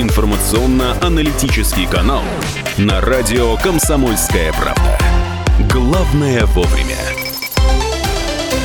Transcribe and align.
информационно-аналитический 0.00 1.86
канал 1.86 2.22
на 2.76 3.00
радио 3.00 3.56
«Комсомольская 3.56 4.52
правда». 4.52 4.98
Главное 5.72 6.46
вовремя. 6.46 6.96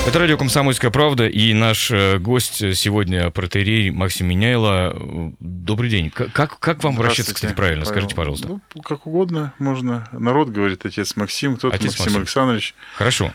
Это 0.06 0.20
радио 0.20 0.38
«Комсомольская 0.38 0.92
правда» 0.92 1.28
и 1.28 1.54
наш 1.54 1.90
э, 1.90 2.20
гость 2.20 2.76
сегодня 2.76 3.32
протерей 3.32 3.90
Максим 3.90 4.28
Меняйло. 4.28 4.96
Добрый 5.40 5.90
день. 5.90 6.12
Как, 6.12 6.60
как 6.60 6.84
вам 6.84 6.96
обращаться, 6.98 7.34
кстати, 7.34 7.54
правильно? 7.54 7.86
Павел. 7.86 7.96
Скажите, 7.96 8.16
пожалуйста. 8.16 8.48
Ну, 8.50 8.62
как 8.84 9.08
угодно 9.08 9.54
можно. 9.58 10.08
Народ 10.12 10.50
говорит 10.50 10.86
отец 10.86 11.16
Максим, 11.16 11.56
кто-то 11.56 11.74
Отец 11.74 11.92
Максим 11.92 12.04
Максим. 12.04 12.20
Александрович. 12.20 12.76
Хорошо. 12.96 13.34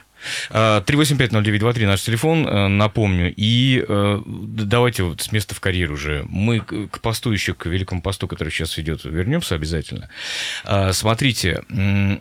А, 0.50 0.80
3850923 0.82 1.86
наш 1.86 2.02
телефон, 2.02 2.46
э, 2.46 2.68
напомню. 2.68 3.32
И 3.36 3.84
э, 3.86 4.20
давайте 4.26 5.02
вот 5.04 5.20
с 5.20 5.32
места 5.32 5.54
в 5.54 5.60
карьер 5.60 5.92
уже. 5.92 6.24
Мы 6.28 6.60
к 6.60 7.00
посту 7.00 7.30
еще, 7.32 7.54
к 7.54 7.66
великому 7.66 8.02
посту, 8.02 8.26
который 8.28 8.50
сейчас 8.50 8.78
идет, 8.78 9.04
вернемся 9.04 9.54
обязательно. 9.54 10.08
А, 10.64 10.92
Смотрите, 10.92 11.62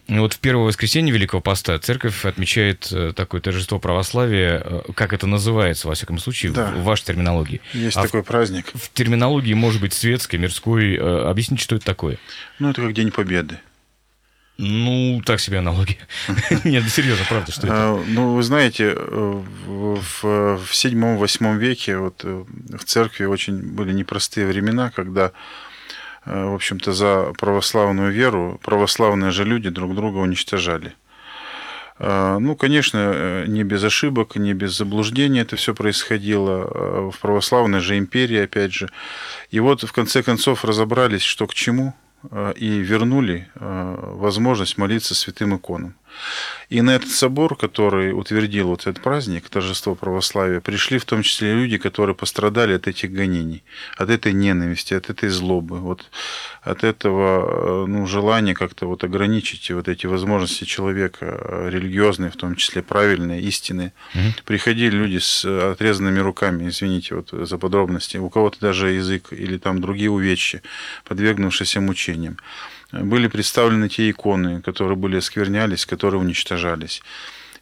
вот 0.07 0.33
в 0.33 0.39
первое 0.39 0.65
воскресенье 0.65 1.13
Великого 1.13 1.41
Поста 1.41 1.77
церковь 1.79 2.25
отмечает 2.25 2.87
э, 2.91 3.13
такое 3.15 3.41
торжество 3.41 3.79
православия, 3.79 4.83
как 4.95 5.13
это 5.13 5.27
называется, 5.27 5.87
во 5.87 5.93
всяком 5.95 6.19
случае, 6.19 6.51
Да. 6.51 6.71
в 6.71 6.83
вашей 6.83 7.05
терминологии. 7.05 7.61
Есть 7.73 7.97
А 7.97 8.01
в- 8.01 8.05
такой 8.05 8.23
праздник. 8.23 8.67
В 8.73 8.91
терминологии, 8.93 9.53
может 9.53 9.81
быть, 9.81 9.93
светской, 9.93 10.35
мирской. 10.37 10.95
Объясните, 10.97 11.63
что 11.63 11.75
это 11.75 11.85
такое? 11.85 12.17
Ну, 12.59 12.69
это 12.69 12.81
как 12.81 12.93
День 12.93 13.11
Победы. 13.11 13.59
Ну, 14.57 15.21
так 15.23 15.39
себе 15.39 15.59
аналогия. 15.59 15.97
Нет, 16.63 16.83
да 16.83 16.89
серьезно, 16.89 17.25
правда, 17.29 17.51
что 17.51 17.67
это? 17.67 17.75
А, 17.75 18.03
Ну, 18.07 18.33
вы 18.33 18.41
знаете, 18.41 18.95
э, 18.95 19.41
в, 19.65 19.99
в, 19.99 20.57
в 20.65 20.75
седьмом-восьмом 20.75 21.59
веке 21.59 21.97
вот, 21.97 22.21
э, 22.23 22.43
в 22.73 22.83
церкви 22.85 23.25
очень 23.25 23.61
были 23.61 23.93
непростые 23.93 24.47
времена, 24.47 24.89
когда, 24.89 25.31
э, 26.25 26.43
в 26.43 26.55
общем-то, 26.55 26.91
за 26.91 27.33
православную 27.37 28.11
веру 28.11 28.59
православные 28.63 29.29
же 29.31 29.45
люди 29.45 29.69
друг 29.69 29.93
друга 29.93 30.17
уничтожали. 30.17 30.93
А, 31.99 32.39
Ну, 32.39 32.55
конечно, 32.55 33.45
не 33.45 33.63
без 33.63 33.83
ошибок, 33.83 34.35
не 34.37 34.53
без 34.53 34.75
заблуждений 34.75 35.41
это 35.41 35.55
все 35.55 35.75
происходило 35.75 36.61
э, 36.63 37.11
в 37.13 37.19
православной 37.19 37.79
же 37.79 37.95
империи, 37.97 38.43
опять 38.43 38.73
же. 38.73 38.89
И 39.51 39.59
вот, 39.59 39.83
в 39.83 39.91
конце 39.91 40.23
концов, 40.23 40.65
разобрались, 40.65 41.21
что 41.23 41.45
к 41.45 41.53
чему, 41.53 41.93
и 42.57 42.79
вернули 42.79 43.47
э, 43.55 44.13
возможность 44.15 44.77
молиться 44.77 45.15
святым 45.15 45.55
иконам. 45.55 45.95
И 46.69 46.81
на 46.81 46.95
этот 46.95 47.09
собор, 47.11 47.55
который 47.55 48.11
утвердил 48.11 48.67
вот 48.67 48.87
этот 48.87 49.01
праздник, 49.01 49.47
торжество 49.49 49.95
православия, 49.95 50.59
пришли 50.59 50.97
в 50.97 51.05
том 51.05 51.23
числе 51.23 51.53
люди, 51.53 51.77
которые 51.77 52.13
пострадали 52.13 52.73
от 52.73 52.87
этих 52.87 53.11
гонений, 53.11 53.63
от 53.97 54.09
этой 54.09 54.33
ненависти, 54.33 54.93
от 54.93 55.09
этой 55.09 55.29
злобы, 55.29 55.79
вот 55.79 56.09
от 56.61 56.83
этого 56.83 57.85
э, 57.85 57.85
ну, 57.87 58.05
желания 58.05 58.53
как-то 58.53 58.85
вот 58.87 59.03
ограничить 59.05 59.71
вот 59.71 59.87
эти 59.87 60.07
возможности 60.07 60.65
человека, 60.65 61.25
э, 61.25 61.69
религиозные, 61.71 62.31
в 62.31 62.35
том 62.35 62.55
числе 62.55 62.81
правильные, 62.81 63.41
истинные. 63.41 63.93
Приходили 64.43 64.95
люди 64.95 65.19
с 65.19 65.45
э, 65.45 65.71
отрезанными 65.71 66.19
руками, 66.19 66.67
извините 66.67 67.15
вот 67.15 67.29
за 67.31 67.57
подробности, 67.57 68.17
у 68.17 68.29
кого-то 68.29 68.59
даже 68.59 68.89
язык 68.89 69.31
или 69.31 69.57
там 69.57 69.79
другие 69.79 70.11
увечья, 70.11 70.61
подвергнувшиеся 71.05 71.79
мучениям 71.79 72.37
были 72.91 73.27
представлены 73.27 73.89
те 73.89 74.09
иконы, 74.09 74.61
которые 74.61 74.95
были 74.95 75.17
осквернялись, 75.17 75.85
которые 75.85 76.21
уничтожались. 76.21 77.01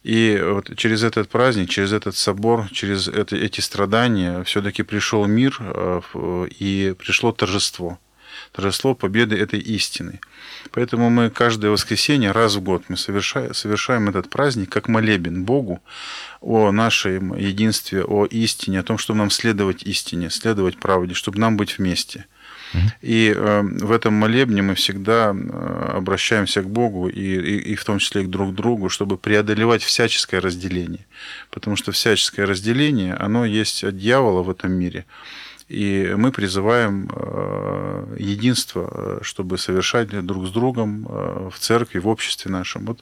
И 0.06 0.40
вот 0.40 0.76
через 0.76 1.02
этот 1.02 1.28
праздник, 1.28 1.68
через 1.68 1.92
этот 1.92 2.16
собор, 2.16 2.68
через 2.70 3.08
это, 3.08 3.34
эти 3.34 3.60
страдания 3.60 4.44
все-таки 4.44 4.84
пришел 4.84 5.26
мир 5.26 5.56
э, 5.58 6.00
и 6.60 6.94
пришло 6.96 7.32
торжество. 7.32 7.98
Торжество 8.52 8.94
победы 8.94 9.36
этой 9.36 9.58
истины. 9.58 10.20
Поэтому 10.70 11.10
мы 11.10 11.28
каждое 11.30 11.72
воскресенье, 11.72 12.30
раз 12.30 12.54
в 12.54 12.60
год, 12.60 12.84
мы 12.88 12.96
совершаем, 12.96 13.52
совершаем 13.52 14.08
этот 14.08 14.30
праздник 14.30 14.70
как 14.70 14.86
молебен 14.86 15.44
Богу 15.44 15.82
о 16.40 16.70
нашем 16.70 17.36
единстве, 17.36 18.04
о 18.04 18.26
истине, 18.26 18.80
о 18.80 18.82
том, 18.84 18.98
чтобы 18.98 19.18
нам 19.18 19.30
следовать 19.30 19.82
истине, 19.82 20.30
следовать 20.30 20.78
правде, 20.78 21.14
чтобы 21.14 21.40
нам 21.40 21.56
быть 21.56 21.78
вместе. 21.78 22.26
И 23.02 23.32
э, 23.34 23.62
в 23.62 23.92
этом 23.92 24.14
молебне 24.14 24.62
мы 24.62 24.74
всегда 24.74 25.34
э, 25.34 25.92
обращаемся 25.96 26.62
к 26.62 26.68
Богу 26.68 27.08
и, 27.08 27.20
и, 27.20 27.72
и 27.72 27.74
в 27.74 27.84
том 27.84 27.98
числе 27.98 28.22
и 28.22 28.24
к 28.24 28.30
друг 28.30 28.54
другу, 28.54 28.88
чтобы 28.88 29.16
преодолевать 29.16 29.82
всяческое 29.82 30.40
разделение. 30.40 31.06
Потому 31.50 31.76
что 31.76 31.92
всяческое 31.92 32.46
разделение, 32.46 33.14
оно 33.14 33.44
есть 33.44 33.84
от 33.84 33.96
дьявола 33.98 34.42
в 34.42 34.50
этом 34.50 34.72
мире. 34.72 35.04
И 35.68 36.14
мы 36.16 36.30
призываем 36.30 37.10
э, 37.12 38.16
единство, 38.18 38.90
э, 38.92 39.18
чтобы 39.22 39.58
совершать 39.58 40.08
друг 40.26 40.46
с 40.46 40.50
другом 40.50 41.06
в 41.50 41.58
церкви, 41.58 41.98
в 41.98 42.08
обществе 42.08 42.50
нашем. 42.50 42.86
Вот, 42.86 43.00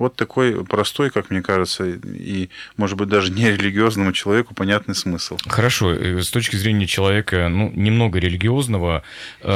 вот 0.00 0.16
такой 0.16 0.64
простой, 0.64 1.10
как 1.10 1.30
мне 1.30 1.42
кажется, 1.42 1.84
и, 1.86 2.48
может 2.76 2.96
быть, 2.96 3.08
даже 3.08 3.30
не 3.30 3.50
религиозному 3.50 4.12
человеку 4.12 4.54
понятный 4.54 4.94
смысл. 4.94 5.38
Хорошо, 5.46 5.92
э, 5.92 6.22
с 6.22 6.30
точки 6.30 6.56
зрения 6.56 6.86
человека, 6.86 7.48
ну, 7.48 7.70
немного 7.74 8.18
религиозного, 8.18 9.02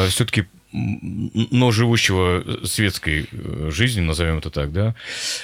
все-таки 0.08 0.46
но 0.74 1.70
живущего 1.70 2.42
светской 2.64 3.28
э, 3.30 3.70
жизнью, 3.70 4.06
назовем 4.06 4.38
это 4.38 4.50
так, 4.50 4.72
да, 4.72 4.94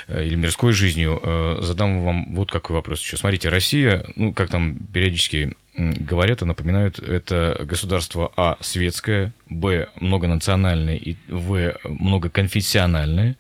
э, 0.09 0.25
или 0.27 0.35
мирской 0.35 0.73
жизнью, 0.73 1.21
э, 1.23 1.59
задам 1.63 2.03
вам 2.03 2.35
вот 2.35 2.51
какой 2.51 2.75
вопрос 2.75 3.01
еще. 3.01 3.17
Смотрите, 3.17 3.49
Россия, 3.49 4.05
ну, 4.17 4.33
как 4.33 4.51
там 4.51 4.77
периодически 4.93 5.57
говорят 5.77 6.43
и 6.43 6.45
напоминают, 6.45 6.99
это 6.99 7.61
государство 7.65 8.33
А 8.37 8.59
светское, 8.61 9.33
Б 9.49 9.89
многонациональное 10.01 10.97
и 10.97 11.17
В 11.29 11.77
многоконфессиональное. 11.85 13.37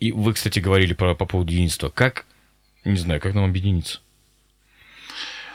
И 0.00 0.12
вы, 0.12 0.34
кстати, 0.34 0.58
говорили 0.58 0.94
про, 0.94 1.14
по 1.14 1.26
поводу 1.26 1.52
единства. 1.52 1.88
Как, 1.88 2.26
не 2.84 2.96
знаю, 2.96 3.20
как 3.20 3.34
нам 3.34 3.44
объединиться? 3.44 4.00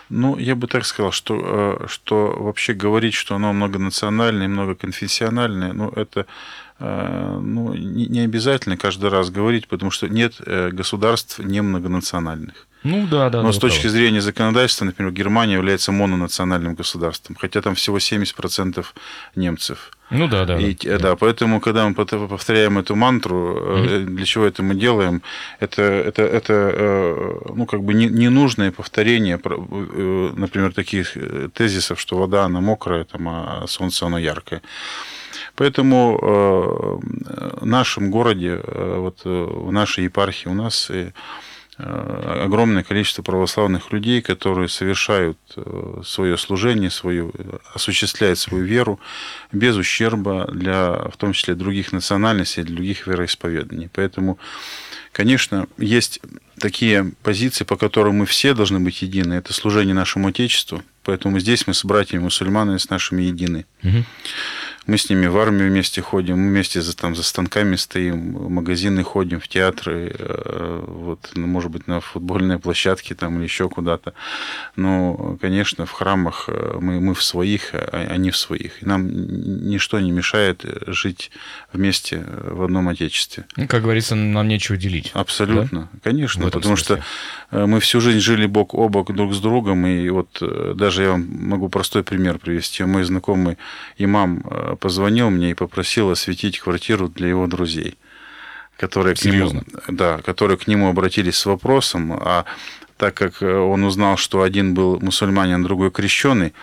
Ну, 0.10 0.38
я 0.38 0.56
бы 0.56 0.68
так 0.68 0.86
сказал, 0.86 1.14
что, 1.14 1.80
э, 1.84 1.88
что 1.88 2.36
вообще 2.38 2.74
говорить, 2.74 3.14
что 3.14 3.36
оно 3.36 3.54
многонациональное, 3.54 4.50
многоконфессиональное, 4.50 5.72
ну, 5.72 5.90
это 5.90 6.26
э, 6.80 7.40
ну, 7.42 7.74
не 7.74 8.20
обязательно 8.20 8.76
каждый 8.76 9.10
раз 9.10 9.30
говорить, 9.30 9.70
потому 9.70 9.90
что 9.90 10.10
нет 10.10 10.34
э, 10.46 10.72
государств 10.72 11.40
не 11.40 11.62
многонациональных. 11.62 12.68
Ну 12.84 13.08
да, 13.08 13.30
да. 13.30 13.42
Но 13.42 13.50
да, 13.50 13.54
с 13.54 13.58
точки 13.58 13.84
правы. 13.84 13.98
зрения 13.98 14.22
законодательства, 14.22 14.84
например, 14.84 15.14
Германия 15.14 15.54
является 15.54 15.94
мононациональным 15.94 16.76
государством, 16.76 17.38
хотя 17.40 17.62
там 17.62 17.76
всего 17.76 17.98
70% 17.98 18.86
немцев. 19.36 19.92
Ну 20.12 20.28
да, 20.28 20.46
да. 20.46 20.60
И, 20.60 20.74
да. 20.74 20.98
да. 21.00 21.16
поэтому, 21.16 21.60
когда 21.62 21.88
мы 21.88 21.94
повторяем 21.94 22.78
эту 22.78 22.96
мантру, 22.96 23.58
э, 23.58 24.00
для 24.00 24.26
чего 24.26 24.46
это 24.46 24.62
мы 24.62 24.76
делаем, 24.76 25.22
это, 25.60 25.82
это, 25.82 26.22
это 26.24 26.54
э, 26.54 27.40
ну, 27.56 27.66
как 27.66 27.82
бы 27.84 27.94
не- 27.94 28.10
ненужное 28.10 28.72
повторение, 28.72 29.40
э, 29.44 30.34
например, 30.36 30.74
таких 30.74 31.18
тезисов, 31.54 32.00
что 32.00 32.18
вода, 32.18 32.44
она 32.44 32.60
мокрая, 32.60 33.06
там, 33.06 33.28
а 33.30 33.66
солнце, 33.68 34.06
оно 34.06 34.20
яркое. 34.20 34.62
Поэтому 35.56 36.18
в 37.62 37.66
нашем 37.66 38.10
городе, 38.10 38.60
вот, 38.66 39.22
в 39.26 39.72
нашей 39.72 40.06
епархии 40.06 40.50
у 40.50 40.54
нас 40.54 40.92
огромное 41.78 42.84
количество 42.84 43.24
православных 43.24 43.92
людей, 43.92 44.22
которые 44.22 44.68
совершают 44.68 45.38
э, 45.56 46.02
свое 46.06 46.38
служение, 46.38 46.90
свою, 46.90 47.32
э, 47.34 47.58
осуществляют 47.74 48.40
свою 48.40 48.66
веру 48.66 49.00
без 49.52 49.76
ущерба 49.78 50.48
для, 50.52 51.10
в 51.10 51.18
том 51.18 51.34
числе, 51.34 51.56
других 51.56 51.92
национальностей, 51.92 52.64
других 52.64 53.08
вероисповеданий. 53.08 53.90
Поэтому, 53.94 54.38
конечно, 55.12 55.68
есть 55.78 56.20
такие 56.60 57.14
позиции, 57.24 57.64
по 57.64 57.78
которым 57.78 58.18
мы 58.18 58.26
все 58.26 58.54
должны 58.54 58.80
быть 58.80 59.02
едины. 59.02 59.34
Это 59.34 59.54
служение 59.54 59.96
нашему 59.96 60.28
Отечеству. 60.28 60.84
Поэтому 61.04 61.40
здесь 61.40 61.66
мы 61.68 61.74
с 61.74 61.84
братьями 61.84 62.24
мусульманами, 62.24 62.78
с 62.78 62.90
нашими 62.90 63.24
едины. 63.24 63.66
Мгм. 63.82 64.06
Мы 64.88 64.98
с 64.98 65.10
ними 65.10 65.28
в 65.28 65.38
армию 65.38 65.70
вместе 65.70 66.02
ходим, 66.02 66.40
мы 66.40 66.50
вместе 66.50 66.82
за, 66.82 66.96
там, 66.96 67.16
за 67.16 67.24
станками 67.24 67.76
стоим, 67.76 68.36
в 68.36 68.50
магазины 68.50 69.04
ходим, 69.04 69.40
в 69.40 69.48
театры, 69.48 70.16
э, 70.18 70.84
вот, 70.88 71.30
ну, 71.36 71.46
может 71.46 71.70
быть, 71.70 71.88
на 71.88 72.02
футбольные 72.02 72.58
площадки 72.58 73.14
там, 73.14 73.38
или 73.38 73.44
еще 73.44 73.70
куда-то. 73.70 74.14
Но, 74.76 75.38
конечно, 75.40 75.86
в 75.86 75.92
храмах 75.92 76.46
э, 76.48 76.78
мы, 76.82 77.00
мы 77.00 77.14
в 77.14 77.24
своих, 77.24 77.74
а 77.74 78.08
они 78.10 78.32
в 78.32 78.38
своих. 78.38 78.82
И 78.82 78.86
нам 78.86 79.08
ничто 79.08 80.00
не 80.00 80.12
мешает 80.12 80.66
жить 80.88 81.32
вместе 81.72 82.26
в 82.44 82.64
одном 82.64 82.90
Отечестве. 82.90 83.46
Ну, 83.58 83.68
как 83.68 83.84
говорится, 83.84 84.16
нам 84.16 84.48
нечего 84.48 84.78
делить. 84.78 85.12
Абсолютно, 85.14 85.90
конечно, 86.04 86.44
В 86.44 86.48
этом 86.48 86.60
потому 86.60 86.76
смысле. 86.76 87.04
что 87.50 87.58
э, 87.58 87.66
мы 87.68 87.80
всю 87.80 88.02
жизнь 88.02 88.20
жили 88.20 88.48
бок 88.48 88.74
о 88.74 88.90
бок 88.90 89.14
друг 89.14 89.34
с 89.34 89.40
другом, 89.40 89.86
и 89.86 90.10
вот 90.10 90.40
э, 90.42 90.74
даже 90.76 91.04
я 91.04 91.12
вам 91.12 91.28
могу 91.30 91.70
простой 91.70 92.04
пример 92.04 92.40
привести. 92.40 92.84
Мой 92.84 93.04
знакомый 93.04 93.58
имам 93.98 94.44
э, 94.50 94.76
позвонил 94.82 95.30
мне 95.30 95.52
и 95.52 95.54
попросил 95.54 96.10
осветить 96.10 96.60
квартиру 96.60 97.08
для 97.08 97.30
его 97.30 97.48
друзей, 97.48 97.98
которые 98.78 99.16
к 99.16 99.24
нему, 99.24 99.64
да, 99.88 100.18
которые 100.18 100.58
к 100.58 100.68
нему 100.68 100.90
обратились 100.90 101.38
с 101.38 101.46
вопросом, 101.46 102.12
а 102.14 102.46
так 102.98 103.14
как 103.14 103.42
он 103.42 103.84
узнал, 103.84 104.18
что 104.18 104.42
один 104.42 104.74
был 104.74 105.00
мусульманин, 105.00 105.64
другой 105.64 105.92
крещеный, 105.92 106.54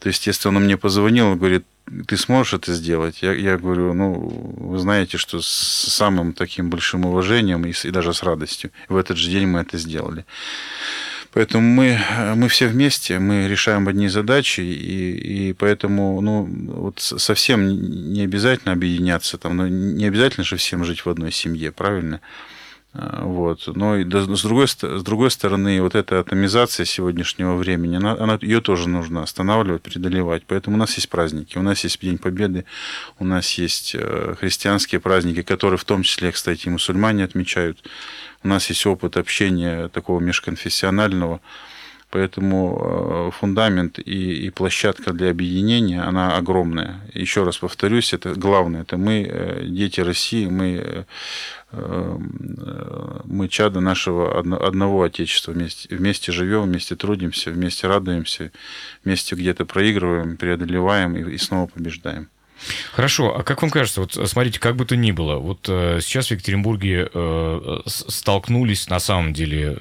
то 0.00 0.08
если 0.08 0.48
он 0.48 0.54
мне 0.56 0.76
позвонил, 0.76 1.34
говорит, 1.34 1.64
ты 2.06 2.16
сможешь 2.16 2.54
это 2.54 2.74
сделать? 2.74 3.22
Я, 3.22 3.32
я 3.32 3.56
говорю, 3.56 3.94
ну, 3.94 4.12
вы 4.12 4.78
знаете, 4.78 5.18
что 5.18 5.40
с 5.40 5.48
самым 5.48 6.32
таким 6.32 6.70
большим 6.70 7.06
уважением 7.06 7.64
и, 7.64 7.72
и 7.84 7.90
даже 7.90 8.12
с 8.12 8.22
радостью. 8.22 8.70
В 8.88 8.96
этот 8.96 9.16
же 9.16 9.30
день 9.30 9.46
мы 9.46 9.60
это 9.60 9.78
сделали. 9.78 10.24
Поэтому 11.38 11.68
мы, 11.68 12.00
мы 12.34 12.48
все 12.48 12.66
вместе, 12.66 13.20
мы 13.20 13.46
решаем 13.46 13.86
одни 13.86 14.08
задачи, 14.08 14.60
и, 14.60 15.50
и 15.50 15.52
поэтому 15.52 16.20
ну, 16.20 16.42
вот 16.42 16.98
совсем 16.98 18.12
не 18.12 18.22
обязательно 18.22 18.72
объединяться, 18.72 19.38
там, 19.38 19.56
но 19.56 19.68
не 19.68 20.04
обязательно 20.06 20.42
же 20.42 20.56
всем 20.56 20.84
жить 20.84 21.06
в 21.06 21.08
одной 21.08 21.30
семье, 21.30 21.70
правильно? 21.70 22.20
А, 22.94 23.24
вот. 23.24 23.66
Но 23.66 23.96
и 23.96 24.04
с, 24.04 24.42
другой, 24.42 24.66
с 24.66 25.02
другой 25.02 25.30
стороны, 25.30 25.80
вот 25.82 25.94
эта 25.94 26.20
атомизация 26.20 26.86
сегодняшнего 26.86 27.54
времени, 27.54 27.96
она, 27.96 28.12
она, 28.12 28.38
ее 28.40 28.60
тоже 28.60 28.88
нужно 28.88 29.22
останавливать, 29.22 29.82
преодолевать. 29.82 30.44
Поэтому 30.46 30.76
у 30.76 30.78
нас 30.78 30.94
есть 30.96 31.08
праздники. 31.08 31.58
У 31.58 31.62
нас 31.62 31.84
есть 31.84 32.00
День 32.00 32.18
Победы, 32.18 32.64
у 33.18 33.24
нас 33.24 33.52
есть 33.52 33.94
э, 33.94 34.34
христианские 34.38 35.00
праздники, 35.00 35.42
которые 35.42 35.78
в 35.78 35.84
том 35.84 36.02
числе, 36.02 36.32
кстати, 36.32 36.66
и 36.66 36.70
мусульмане 36.70 37.24
отмечают. 37.24 37.84
У 38.42 38.48
нас 38.48 38.68
есть 38.68 38.86
опыт 38.86 39.16
общения 39.16 39.88
такого 39.88 40.20
межконфессионального. 40.20 41.40
Поэтому 42.10 43.28
э, 43.28 43.38
фундамент 43.38 43.98
и, 43.98 44.46
и 44.46 44.50
площадка 44.50 45.12
для 45.12 45.30
объединения, 45.30 46.00
она 46.00 46.36
огромная. 46.36 47.00
Еще 47.12 47.44
раз 47.44 47.58
повторюсь, 47.58 48.14
это 48.14 48.34
главное, 48.34 48.80
это 48.82 48.96
мы, 48.96 49.26
э, 49.28 49.66
дети 49.66 50.00
России, 50.00 50.46
мы, 50.46 51.04
э, 51.72 52.18
мы 53.24 53.48
чада 53.48 53.80
нашего 53.80 54.38
одного 54.38 55.02
Отечества. 55.02 55.52
Вместе, 55.52 55.94
вместе 55.94 56.32
живем, 56.32 56.62
вместе 56.62 56.96
трудимся, 56.96 57.50
вместе 57.50 57.86
радуемся, 57.86 58.52
вместе 59.04 59.34
где-то 59.34 59.66
проигрываем, 59.66 60.38
преодолеваем 60.38 61.14
и, 61.14 61.34
и 61.34 61.36
снова 61.36 61.66
побеждаем. 61.66 62.28
Хорошо, 62.92 63.36
а 63.36 63.42
как 63.42 63.62
вам 63.62 63.70
кажется, 63.70 64.00
вот 64.00 64.18
смотрите, 64.28 64.58
как 64.58 64.76
бы 64.76 64.84
то 64.84 64.96
ни 64.96 65.12
было, 65.12 65.36
вот 65.36 65.66
э, 65.68 66.00
сейчас 66.02 66.28
в 66.28 66.30
Екатеринбурге 66.32 67.08
э, 67.12 67.80
столкнулись 67.86 68.88
на 68.88 68.98
самом 68.98 69.32
деле, 69.32 69.78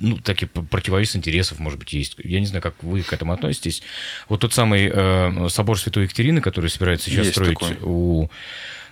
ну, 0.00 0.18
такие 0.18 0.48
противовес 0.48 1.16
интересов, 1.16 1.58
может 1.58 1.78
быть, 1.78 1.92
есть. 1.92 2.16
Я 2.22 2.40
не 2.40 2.46
знаю, 2.46 2.62
как 2.62 2.74
вы 2.82 3.02
к 3.02 3.12
этому 3.12 3.32
относитесь. 3.32 3.82
Вот 4.28 4.40
тот 4.40 4.52
самый 4.52 4.90
э, 4.92 5.48
собор 5.48 5.78
Святой 5.78 6.04
Екатерины, 6.04 6.40
который 6.40 6.70
собирается 6.70 7.10
сейчас 7.10 7.26
есть 7.26 7.32
строить 7.32 7.58
такой. 7.58 7.76
у 7.82 8.28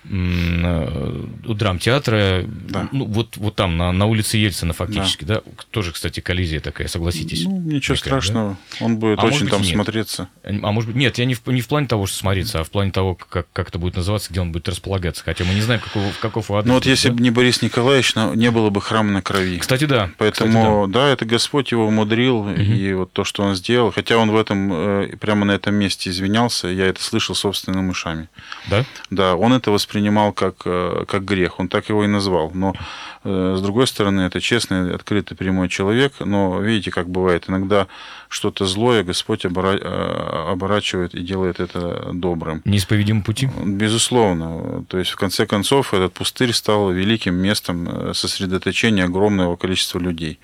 у 0.09 1.53
драмтеатра, 1.53 2.43
да. 2.47 2.89
ну, 2.91 3.05
вот, 3.05 3.37
вот 3.37 3.55
там, 3.55 3.77
на, 3.77 3.91
на 3.91 4.05
улице 4.07 4.37
Ельцина 4.37 4.73
фактически, 4.73 5.25
да. 5.25 5.35
да? 5.35 5.41
Тоже, 5.69 5.91
кстати, 5.91 6.19
коллизия 6.19 6.59
такая, 6.59 6.87
согласитесь. 6.87 7.43
Ну, 7.43 7.59
ничего 7.59 7.95
такая, 7.95 8.19
страшного, 8.19 8.57
да? 8.79 8.85
он 8.85 8.97
будет 8.97 9.19
а 9.19 9.25
очень 9.25 9.47
там 9.47 9.61
нет. 9.61 9.73
смотреться. 9.73 10.27
А 10.43 10.71
может 10.71 10.89
быть, 10.89 10.97
нет, 10.97 11.17
я 11.19 11.25
не 11.25 11.35
в, 11.35 11.45
не 11.47 11.61
в 11.61 11.67
плане 11.67 11.87
того, 11.87 12.07
что 12.07 12.17
смотреться, 12.17 12.59
а 12.59 12.63
в 12.63 12.71
плане 12.71 12.91
того, 12.91 13.15
как, 13.15 13.47
как 13.53 13.69
это 13.69 13.77
будет 13.77 13.95
называться, 13.95 14.31
где 14.31 14.41
он 14.41 14.51
будет 14.51 14.67
располагаться, 14.67 15.23
хотя 15.23 15.45
мы 15.45 15.53
не 15.53 15.61
знаем, 15.61 15.81
какого, 15.81 16.11
каков 16.19 16.49
адрес. 16.49 16.67
Ну, 16.67 16.73
вот 16.73 16.85
если 16.87 17.09
да? 17.09 17.13
бы 17.13 17.21
не 17.21 17.29
Борис 17.29 17.61
Николаевич, 17.61 18.15
не 18.15 18.49
было 18.49 18.71
бы 18.71 18.81
храма 18.81 19.11
на 19.11 19.21
крови. 19.21 19.59
Кстати, 19.59 19.85
да. 19.85 20.09
Поэтому, 20.17 20.49
кстати, 20.49 20.91
да. 20.91 20.99
да, 20.99 21.09
это 21.09 21.25
Господь 21.25 21.71
его 21.71 21.85
умудрил, 21.87 22.39
угу. 22.39 22.49
и 22.59 22.93
вот 22.93 23.13
то, 23.13 23.23
что 23.23 23.43
он 23.43 23.55
сделал, 23.55 23.91
хотя 23.91 24.17
он 24.17 24.31
в 24.31 24.35
этом, 24.35 24.73
э, 24.73 25.15
прямо 25.19 25.45
на 25.45 25.51
этом 25.51 25.75
месте 25.75 26.09
извинялся, 26.09 26.67
я 26.67 26.87
это 26.87 27.03
слышал 27.03 27.35
собственными 27.35 27.91
ушами. 27.91 28.29
Да? 28.67 28.83
Да, 29.11 29.35
он 29.35 29.53
это 29.53 29.69
воспринимал 29.71 29.90
как 30.33 30.65
Э, 30.71 31.05
как 31.07 31.25
грех. 31.25 31.59
Он 31.59 31.67
так 31.67 31.89
его 31.89 32.03
и 32.03 32.07
назвал. 32.07 32.51
Но, 32.53 32.73
э, 33.23 33.55
с 33.57 33.61
другой 33.61 33.87
стороны, 33.87 34.21
это 34.21 34.39
честный, 34.39 34.95
открытый, 34.95 35.37
прямой 35.37 35.69
человек. 35.69 36.13
Но 36.19 36.59
видите, 36.61 36.91
как 36.91 37.09
бывает, 37.09 37.45
иногда 37.49 37.87
что-то 38.29 38.65
злое 38.65 39.03
Господь 39.03 39.45
э, 39.45 39.49
оборачивает 39.49 41.13
и 41.15 41.21
делает 41.21 41.59
это 41.59 42.11
добрым. 42.13 42.61
Неисповедимым 42.65 43.23
пути? 43.23 43.49
Безусловно. 43.65 44.85
То 44.87 44.97
есть, 44.97 45.11
в 45.11 45.15
конце 45.15 45.45
концов, 45.45 45.93
этот 45.93 46.13
пустырь 46.13 46.53
стал 46.53 46.91
великим 46.91 47.35
местом 47.35 48.13
сосредоточения 48.13 49.05
огромного 49.05 49.55
количества 49.55 49.99
людей 49.99 50.39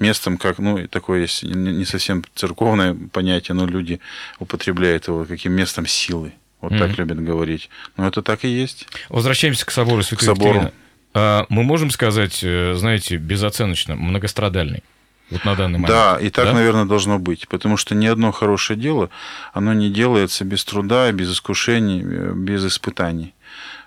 местом, 0.00 0.38
как, 0.38 0.58
ну, 0.58 0.88
такое 0.88 1.20
есть 1.20 1.44
не 1.44 1.84
совсем 1.84 2.24
церковное 2.34 2.96
понятие, 3.12 3.54
но 3.54 3.64
люди 3.64 4.00
употребляют 4.40 5.06
его 5.06 5.24
каким 5.24 5.52
местом 5.52 5.86
силы. 5.86 6.32
Вот 6.64 6.72
mm-hmm. 6.72 6.78
так 6.78 6.98
любят 6.98 7.22
говорить. 7.22 7.70
Но 7.96 8.06
это 8.06 8.22
так 8.22 8.44
и 8.44 8.48
есть. 8.48 8.86
Возвращаемся 9.08 9.64
к 9.64 9.70
собору 9.70 10.02
Святой 10.02 10.18
к 10.18 10.22
собору. 10.22 10.72
А, 11.14 11.46
мы 11.48 11.62
можем 11.62 11.90
сказать, 11.90 12.40
э, 12.42 12.74
знаете, 12.74 13.16
безоценочно, 13.16 13.94
многострадальный. 13.94 14.82
Вот 15.30 15.44
на 15.44 15.54
данный 15.54 15.78
момент. 15.78 15.88
Да, 15.88 16.18
и 16.20 16.28
так, 16.28 16.46
да? 16.46 16.52
наверное, 16.52 16.84
должно 16.84 17.18
быть. 17.18 17.48
Потому 17.48 17.76
что 17.76 17.94
ни 17.94 18.06
одно 18.06 18.32
хорошее 18.32 18.78
дело, 18.78 19.10
оно 19.52 19.72
не 19.72 19.90
делается 19.90 20.44
без 20.44 20.64
труда, 20.64 21.10
без 21.12 21.32
искушений, 21.32 22.02
э, 22.04 22.32
без 22.34 22.66
испытаний. 22.66 23.32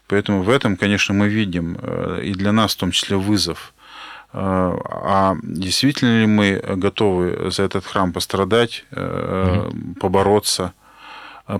Поэтому 0.07 0.41
в 0.41 0.49
этом, 0.49 0.77
конечно, 0.77 1.13
мы 1.13 1.27
видим, 1.27 1.77
э, 1.81 2.21
и 2.23 2.31
для 2.33 2.53
нас 2.53 2.73
в 2.73 2.77
том 2.77 2.91
числе 2.91 3.17
вызов. 3.17 3.73
А 4.33 5.35
действительно 5.41 6.19
ли 6.19 6.27
мы 6.27 6.61
готовы 6.61 7.49
за 7.49 7.63
этот 7.63 7.85
храм 7.85 8.11
пострадать, 8.11 8.83
угу. 8.91 9.95
побороться, 9.99 10.73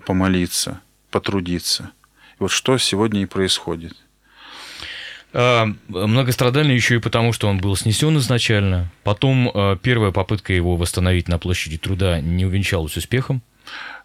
помолиться? 0.05 0.81
Потрудиться. 1.11 1.91
И 2.33 2.35
вот 2.39 2.51
что 2.51 2.77
сегодня 2.77 3.21
и 3.21 3.25
происходит. 3.25 3.93
А, 5.33 5.67
многострадальный 5.87 6.75
еще 6.75 6.95
и 6.95 6.99
потому, 6.99 7.33
что 7.33 7.47
он 7.47 7.59
был 7.59 7.75
снесен 7.75 8.17
изначально. 8.17 8.91
Потом 9.03 9.51
а, 9.53 9.75
первая 9.75 10.11
попытка 10.11 10.53
его 10.53 10.75
восстановить 10.75 11.27
на 11.27 11.37
площади 11.37 11.77
труда 11.77 12.21
не 12.21 12.45
увенчалась 12.45 12.97
успехом. 12.97 13.41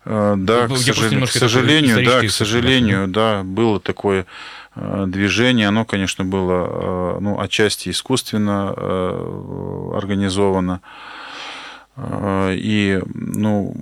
А, 0.04 0.34
да, 0.36 0.68
к, 0.68 0.76
сожалению, 0.76 1.26
к 1.26 1.30
сожалению, 1.30 2.04
да, 2.04 2.20
к 2.20 2.30
сожалению, 2.30 3.08
да, 3.08 3.42
было 3.44 3.80
такое 3.80 4.26
движение. 4.74 5.68
Оно, 5.68 5.84
конечно, 5.84 6.24
было 6.24 7.18
ну, 7.20 7.38
отчасти 7.40 7.90
искусственно 7.90 8.70
организовано. 9.94 10.80
И, 11.98 13.00
ну, 13.14 13.74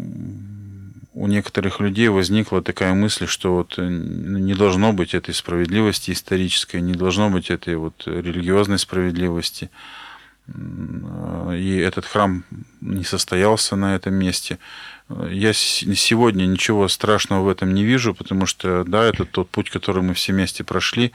у 1.12 1.26
некоторых 1.26 1.80
людей 1.80 2.08
возникла 2.08 2.62
такая 2.62 2.94
мысль, 2.94 3.26
что 3.26 3.54
вот 3.54 3.74
э, 3.78 3.86
не 3.88 4.54
должно 4.54 4.92
быть 4.92 5.14
этой 5.14 5.34
справедливости 5.34 6.12
исторической, 6.12 6.80
не 6.80 6.92
должно 6.92 7.30
быть 7.30 7.50
этой 7.50 7.76
вот 7.76 8.02
религиозной 8.06 8.78
справедливости. 8.78 9.70
И 10.48 11.76
этот 11.76 12.06
храм 12.06 12.44
не 12.80 13.04
состоялся 13.04 13.76
на 13.76 13.94
этом 13.94 14.14
месте. 14.14 14.58
Я 15.30 15.52
сегодня 15.52 16.44
ничего 16.46 16.88
страшного 16.88 17.44
в 17.44 17.48
этом 17.48 17.72
не 17.72 17.84
вижу, 17.84 18.14
потому 18.14 18.46
что, 18.46 18.82
да, 18.84 19.04
это 19.04 19.26
тот 19.26 19.48
путь, 19.50 19.70
который 19.70 20.02
мы 20.02 20.14
все 20.14 20.32
вместе 20.32 20.64
прошли. 20.64 21.12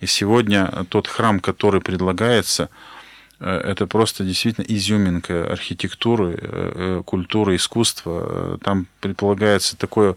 И 0.00 0.06
сегодня 0.06 0.86
тот 0.88 1.06
храм, 1.06 1.38
который 1.38 1.80
предлагается, 1.80 2.64
Э, 2.64 2.97
это 3.40 3.86
просто 3.86 4.24
действительно 4.24 4.64
изюминка 4.68 5.50
архитектуры, 5.50 6.38
э, 6.40 6.72
э, 6.74 7.02
культуры, 7.04 7.56
искусства. 7.56 8.58
Там 8.62 8.86
предполагается 9.00 9.76
такое 9.76 10.16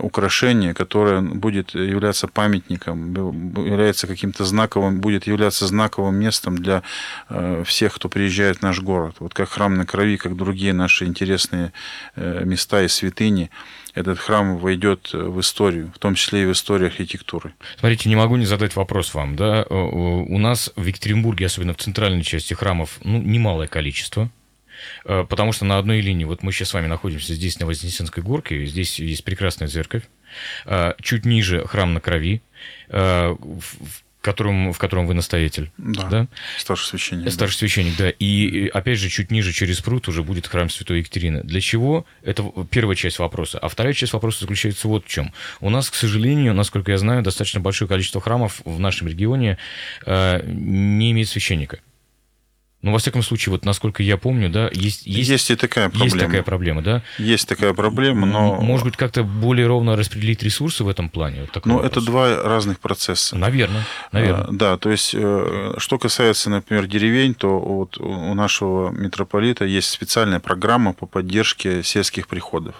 украшение, 0.00 0.74
которое 0.74 1.20
будет 1.20 1.74
являться 1.74 2.28
памятником, 2.28 3.12
является 3.64 4.06
каким-то 4.06 4.44
знаковым, 4.44 5.00
будет 5.00 5.26
являться 5.26 5.66
знаковым 5.66 6.16
местом 6.16 6.56
для 6.56 6.82
всех, 7.64 7.94
кто 7.94 8.08
приезжает 8.08 8.58
в 8.58 8.62
наш 8.62 8.80
город. 8.80 9.16
Вот 9.20 9.34
как 9.34 9.48
храм 9.50 9.74
на 9.74 9.86
крови, 9.86 10.16
как 10.16 10.36
другие 10.36 10.72
наши 10.72 11.04
интересные 11.04 11.72
места 12.16 12.82
и 12.82 12.88
святыни– 12.88 13.50
этот 13.96 14.18
храм 14.18 14.58
войдет 14.58 15.10
в 15.14 15.40
историю, 15.40 15.90
в 15.94 15.98
том 15.98 16.16
числе 16.16 16.42
и 16.42 16.44
в 16.44 16.52
историю 16.52 16.88
архитектуры. 16.88 17.54
Смотрите, 17.78 18.10
не 18.10 18.16
могу 18.16 18.36
не 18.36 18.44
задать 18.44 18.76
вопрос 18.76 19.14
вам. 19.14 19.36
Да? 19.36 19.64
У 19.70 20.38
нас 20.38 20.70
в 20.76 20.84
Екатеринбурге, 20.84 21.46
особенно 21.46 21.72
в 21.72 21.78
центральной 21.78 22.22
части 22.22 22.52
храмов, 22.52 22.98
ну, 23.02 23.22
немалое 23.22 23.68
количество. 23.68 24.28
Э, 25.04 25.24
потому 25.28 25.52
что 25.52 25.64
на 25.64 25.78
одной 25.78 26.00
линии, 26.00 26.24
вот 26.24 26.42
мы 26.42 26.52
сейчас 26.52 26.70
с 26.70 26.74
вами 26.74 26.86
находимся 26.86 27.34
здесь, 27.34 27.58
на 27.58 27.66
Вознесенской 27.66 28.22
горке, 28.22 28.64
здесь 28.66 28.98
есть 28.98 29.24
прекрасная 29.24 29.68
церковь, 29.68 30.04
э, 30.66 30.94
чуть 31.00 31.24
ниже 31.24 31.66
храм 31.66 31.94
на 31.94 32.00
крови, 32.00 32.42
э, 32.88 33.36
которым, 34.26 34.72
в 34.72 34.78
котором 34.78 35.06
вы 35.06 35.14
настоятель. 35.14 35.70
Да, 35.78 36.08
да? 36.08 36.26
старший 36.58 36.88
священник. 36.88 37.32
Старший 37.32 37.54
да. 37.54 37.58
священник, 37.58 37.96
да. 37.96 38.10
И, 38.10 38.66
опять 38.74 38.98
же, 38.98 39.08
чуть 39.08 39.30
ниже, 39.30 39.52
через 39.52 39.80
пруд, 39.80 40.08
уже 40.08 40.24
будет 40.24 40.48
храм 40.48 40.68
Святой 40.68 40.98
Екатерины. 40.98 41.44
Для 41.44 41.60
чего? 41.60 42.04
Это 42.22 42.42
первая 42.68 42.96
часть 42.96 43.20
вопроса. 43.20 43.60
А 43.60 43.68
вторая 43.68 43.94
часть 43.94 44.12
вопроса 44.14 44.40
заключается 44.40 44.88
вот 44.88 45.04
в 45.04 45.08
чем. 45.08 45.32
У 45.60 45.70
нас, 45.70 45.88
к 45.88 45.94
сожалению, 45.94 46.54
насколько 46.54 46.90
я 46.90 46.98
знаю, 46.98 47.22
достаточно 47.22 47.60
большое 47.60 47.88
количество 47.88 48.20
храмов 48.20 48.62
в 48.64 48.80
нашем 48.80 49.06
регионе 49.06 49.58
э, 50.04 50.42
не 50.44 51.12
имеет 51.12 51.28
священника. 51.28 51.78
Ну, 52.82 52.92
во 52.92 52.98
всяком 52.98 53.22
случае, 53.22 53.52
вот 53.52 53.64
насколько 53.64 54.02
я 54.02 54.16
помню, 54.16 54.48
да, 54.48 54.70
есть... 54.72 55.06
Есть, 55.06 55.30
есть 55.30 55.50
и 55.50 55.56
такая 55.56 55.88
проблема. 55.88 56.04
Есть 56.04 56.18
такая 56.18 56.42
проблема, 56.42 56.82
да? 56.82 57.02
Есть 57.18 57.48
такая 57.48 57.72
проблема, 57.72 58.26
но... 58.26 58.60
Может 58.60 58.84
быть, 58.84 58.96
как-то 58.96 59.24
более 59.24 59.66
ровно 59.66 59.96
распределить 59.96 60.42
ресурсы 60.42 60.84
в 60.84 60.88
этом 60.88 61.08
плане? 61.08 61.48
Вот 61.52 61.66
ну, 61.66 61.80
это 61.80 62.00
два 62.00 62.42
разных 62.42 62.78
процесса. 62.78 63.36
Наверное, 63.36 63.84
наверное. 64.12 64.44
А, 64.44 64.52
да, 64.52 64.76
то 64.76 64.90
есть, 64.90 65.14
э, 65.14 65.74
что 65.78 65.98
касается, 65.98 66.50
например, 66.50 66.86
деревень, 66.86 67.34
то 67.34 67.58
вот 67.58 67.98
у 67.98 68.34
нашего 68.34 68.90
митрополита 68.90 69.64
есть 69.64 69.88
специальная 69.88 70.38
программа 70.38 70.92
по 70.92 71.06
поддержке 71.06 71.82
сельских 71.82 72.28
приходов. 72.28 72.76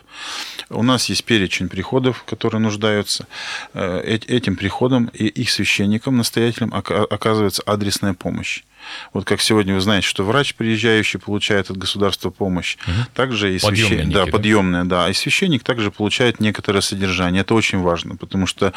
У 0.68 0.82
нас 0.82 1.08
есть 1.08 1.24
перечень 1.24 1.68
приходов, 1.68 2.22
которые 2.24 2.60
нуждаются. 2.60 3.26
Э, 3.74 4.02
этим 4.04 4.56
приходам 4.56 5.06
и 5.06 5.26
их 5.26 5.50
священникам, 5.50 6.16
настоятелям 6.16 6.72
оказывается 6.74 7.62
адресная 7.66 8.14
помощь. 8.14 8.62
Вот 9.12 9.24
как 9.24 9.40
сегодня 9.40 9.74
вы 9.74 9.80
знаете, 9.80 10.06
что 10.06 10.24
врач, 10.24 10.54
приезжающий, 10.54 11.18
получает 11.18 11.70
от 11.70 11.76
государства 11.76 12.30
помощь. 12.30 12.76
Угу. 12.86 13.06
Также 13.14 13.54
и 13.54 13.58
священник. 13.58 14.12
Да, 14.12 14.26
подъемная, 14.26 14.84
да. 14.84 15.08
И 15.08 15.12
священник 15.12 15.62
также 15.62 15.90
получает 15.90 16.40
некоторое 16.40 16.80
содержание. 16.80 17.42
Это 17.42 17.54
очень 17.54 17.80
важно, 17.80 18.16
потому 18.16 18.46
что 18.46 18.72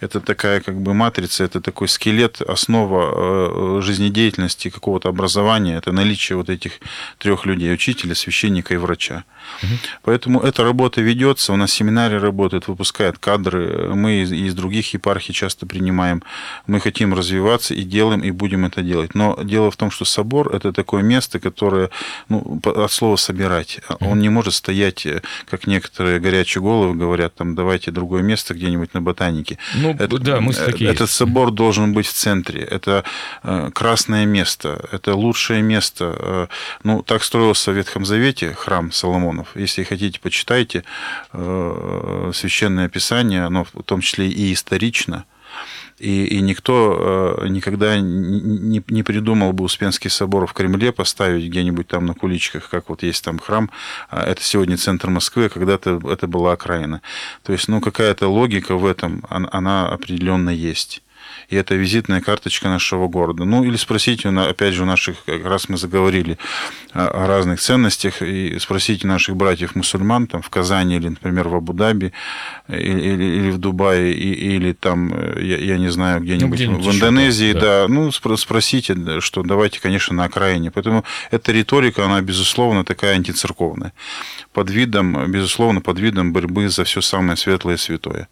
это 0.00 0.20
такая 0.20 0.60
как 0.60 0.80
бы 0.80 0.94
матрица, 0.94 1.44
это 1.44 1.60
такой 1.60 1.88
скелет, 1.88 2.40
основа 2.40 3.78
э, 3.78 3.80
жизнедеятельности 3.82 4.70
какого-то 4.70 5.08
образования. 5.08 5.76
Это 5.76 5.92
наличие 5.92 6.36
вот 6.36 6.48
этих 6.50 6.80
трех 7.18 7.46
людей, 7.46 7.72
учителя, 7.72 8.14
священника 8.14 8.74
и 8.74 8.76
врача. 8.76 9.24
Угу. 9.62 9.72
Поэтому 10.02 10.40
эта 10.40 10.64
работа 10.64 11.00
ведется, 11.00 11.52
у 11.52 11.56
нас 11.56 11.72
семинары 11.72 12.18
работают, 12.18 12.68
выпускают 12.68 13.18
кадры, 13.18 13.94
мы 13.94 14.22
из, 14.22 14.32
из 14.32 14.54
других 14.54 14.94
епархий 14.94 15.34
часто 15.34 15.66
принимаем. 15.66 16.22
Мы 16.66 16.80
хотим 16.80 17.14
развиваться 17.14 17.74
и 17.74 17.82
делаем, 17.82 18.20
и 18.20 18.30
будем 18.30 18.64
это 18.64 18.82
делать. 18.82 19.14
Но 19.14 19.38
дело 19.54 19.70
в 19.70 19.76
том, 19.76 19.90
что 19.90 20.04
собор– 20.04 20.48
это 20.56 20.72
такое 20.72 21.02
место, 21.02 21.38
которое, 21.38 21.88
ну, 22.28 22.60
от 22.64 22.90
слова 22.90 23.16
«собирать». 23.16 23.80
Он 24.00 24.18
не 24.18 24.28
может 24.28 24.54
стоять, 24.54 25.06
э, 25.06 25.22
как 25.50 25.68
некоторые 25.68 26.18
горячие 26.18 26.60
головы 26.62 26.94
говорят, 26.94 27.34
там, 27.34 27.54
давайте 27.54 27.90
другое 27.90 28.22
место 28.22 28.54
где-нибудь 28.54 28.94
на 28.94 29.00
ботанике. 29.00 29.58
Ну, 29.76 29.90
это, 29.90 30.18
да, 30.18 30.40
мысли 30.40 30.62
э, 30.62 30.72
такие 30.72 30.90
Этот 30.90 31.08
есть. 31.08 31.12
собор 31.12 31.52
должен 31.52 31.92
быть 31.92 32.06
в 32.06 32.12
центре. 32.12 32.62
Это 32.62 33.04
э, 33.44 33.70
красное 33.72 34.26
место, 34.26 34.68
это 34.92 35.14
лучшее 35.14 35.62
место. 35.62 36.48
Ну, 36.82 37.02
так 37.02 37.22
строился 37.22 37.70
в 37.70 37.76
Ветхом 37.76 38.04
Завете 38.04 38.54
храм 38.54 38.90
Соломонов. 38.92 39.48
Если 39.54 39.84
хотите, 39.84 40.18
почитайте 40.20 40.82
Священное 41.32 42.88
Писание, 42.88 43.44
оно 43.46 43.64
в 43.64 43.82
том 43.84 44.00
числе 44.00 44.26
и 44.26 44.52
исторично– 44.52 45.24
и, 45.98 46.26
и 46.26 46.40
никто 46.40 47.38
э, 47.40 47.48
никогда 47.48 47.98
не, 47.98 48.82
не 48.86 49.02
придумал 49.02 49.52
бы 49.52 49.64
Успенский 49.64 50.10
собор 50.10 50.46
в 50.46 50.52
Кремле 50.52 50.92
поставить 50.92 51.46
где-нибудь 51.46 51.88
там 51.88 52.06
на 52.06 52.14
куличках, 52.14 52.68
как 52.68 52.88
вот 52.88 53.02
есть 53.02 53.24
там 53.24 53.38
храм. 53.38 53.70
А 54.10 54.22
это 54.24 54.42
сегодня 54.42 54.76
центр 54.76 55.08
Москвы, 55.08 55.46
а 55.46 55.48
когда-то 55.48 56.00
это 56.10 56.26
была 56.26 56.52
окраина. 56.52 57.00
То 57.42 57.52
есть, 57.52 57.68
ну, 57.68 57.80
какая-то 57.80 58.28
логика 58.28 58.76
в 58.76 58.86
этом, 58.86 59.24
она 59.28 59.88
определенно 59.88 60.50
есть 60.50 61.02
и 61.48 61.56
это 61.56 61.74
визитная 61.74 62.20
карточка 62.20 62.68
нашего 62.68 63.08
города. 63.08 63.44
Ну, 63.44 63.64
или 63.64 63.76
спросите, 63.76 64.28
опять 64.28 64.74
же, 64.74 64.82
у 64.82 64.86
наших, 64.86 65.24
как 65.24 65.44
раз 65.44 65.68
мы 65.68 65.76
заговорили 65.76 66.38
о 66.94 67.26
разных 67.26 67.60
ценностях, 67.60 68.22
и 68.22 68.58
спросите 68.58 69.06
наших 69.06 69.36
братьев-мусульман 69.36 70.28
там 70.28 70.42
в 70.42 70.48
Казани 70.48 70.96
или, 70.96 71.08
например, 71.08 71.48
в 71.48 71.56
Абу-Даби, 71.56 72.12
или, 72.68 73.00
или, 73.00 73.24
или 73.24 73.50
в 73.50 73.58
Дубае, 73.58 74.14
и, 74.14 74.54
или 74.54 74.72
там, 74.72 75.12
я, 75.38 75.58
я 75.58 75.78
не 75.78 75.90
знаю, 75.90 76.20
где-нибудь, 76.20 76.66
ну, 76.66 76.78
где 76.78 76.90
в 76.90 76.94
Индонезии, 76.94 77.48
еще, 77.48 77.60
да. 77.60 77.82
да, 77.82 77.88
ну, 77.88 78.10
спросите, 78.12 79.20
что 79.20 79.42
давайте, 79.42 79.80
конечно, 79.80 80.14
на 80.14 80.24
окраине. 80.24 80.70
Поэтому 80.70 81.04
эта 81.30 81.52
риторика, 81.52 82.04
она, 82.04 82.20
безусловно, 82.20 82.84
такая 82.84 83.14
антицерковная. 83.14 83.92
Под 84.52 84.70
видом, 84.70 85.30
безусловно, 85.30 85.80
под 85.80 85.98
видом 85.98 86.32
борьбы 86.32 86.68
за 86.68 86.84
все 86.84 87.00
самое 87.00 87.36
светлое 87.36 87.74
и 87.74 87.78
святое. 87.78 88.28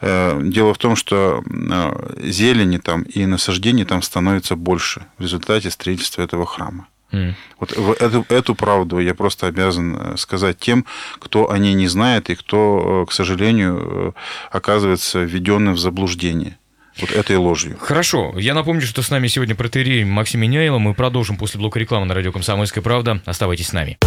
Э, 0.00 0.40
дело 0.42 0.72
в 0.72 0.78
том, 0.78 0.96
что 0.96 1.42
э, 1.44 2.30
зелени 2.30 2.78
там 2.78 3.02
и 3.02 3.26
насаждений 3.26 3.84
там 3.84 4.02
становится 4.02 4.56
больше 4.56 5.06
в 5.18 5.22
результате 5.22 5.70
строительства 5.70 6.22
этого 6.22 6.46
храма. 6.46 6.86
Mm. 7.12 7.34
Вот 7.58 7.72
эту, 7.72 8.26
эту 8.28 8.54
правду 8.54 8.98
я 8.98 9.14
просто 9.14 9.46
обязан 9.46 9.96
э, 9.96 10.16
сказать 10.16 10.58
тем, 10.58 10.84
кто 11.18 11.50
о 11.50 11.58
ней 11.58 11.74
не 11.74 11.88
знает 11.88 12.30
и 12.30 12.34
кто, 12.34 13.06
к 13.08 13.12
сожалению, 13.12 14.14
оказывается 14.50 15.20
введенным 15.20 15.74
в 15.74 15.78
заблуждение 15.78 16.58
вот 17.00 17.12
этой 17.12 17.36
ложью. 17.36 17.76
Хорошо. 17.80 18.34
Я 18.36 18.54
напомню, 18.54 18.82
что 18.82 19.02
с 19.02 19.10
нами 19.10 19.28
сегодня 19.28 19.54
протерей 19.54 20.04
Максим 20.04 20.40
Меняйло. 20.40 20.78
Мы 20.78 20.94
продолжим 20.94 21.36
после 21.36 21.60
блока 21.60 21.78
рекламы 21.78 22.06
на 22.06 22.14
радио 22.14 22.32
«Комсомольская 22.32 22.82
правда». 22.82 23.20
Оставайтесь 23.24 23.68
с 23.68 23.72
нами. 23.72 23.98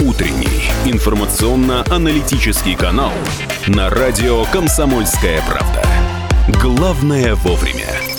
Утренний 0.00 0.70
информационно-аналитический 0.84 2.76
канал 2.76 3.12
на 3.66 3.90
радио 3.90 4.44
«Комсомольская 4.46 5.42
правда». 5.42 5.84
Главное 6.60 7.34
вовремя. 7.34 8.17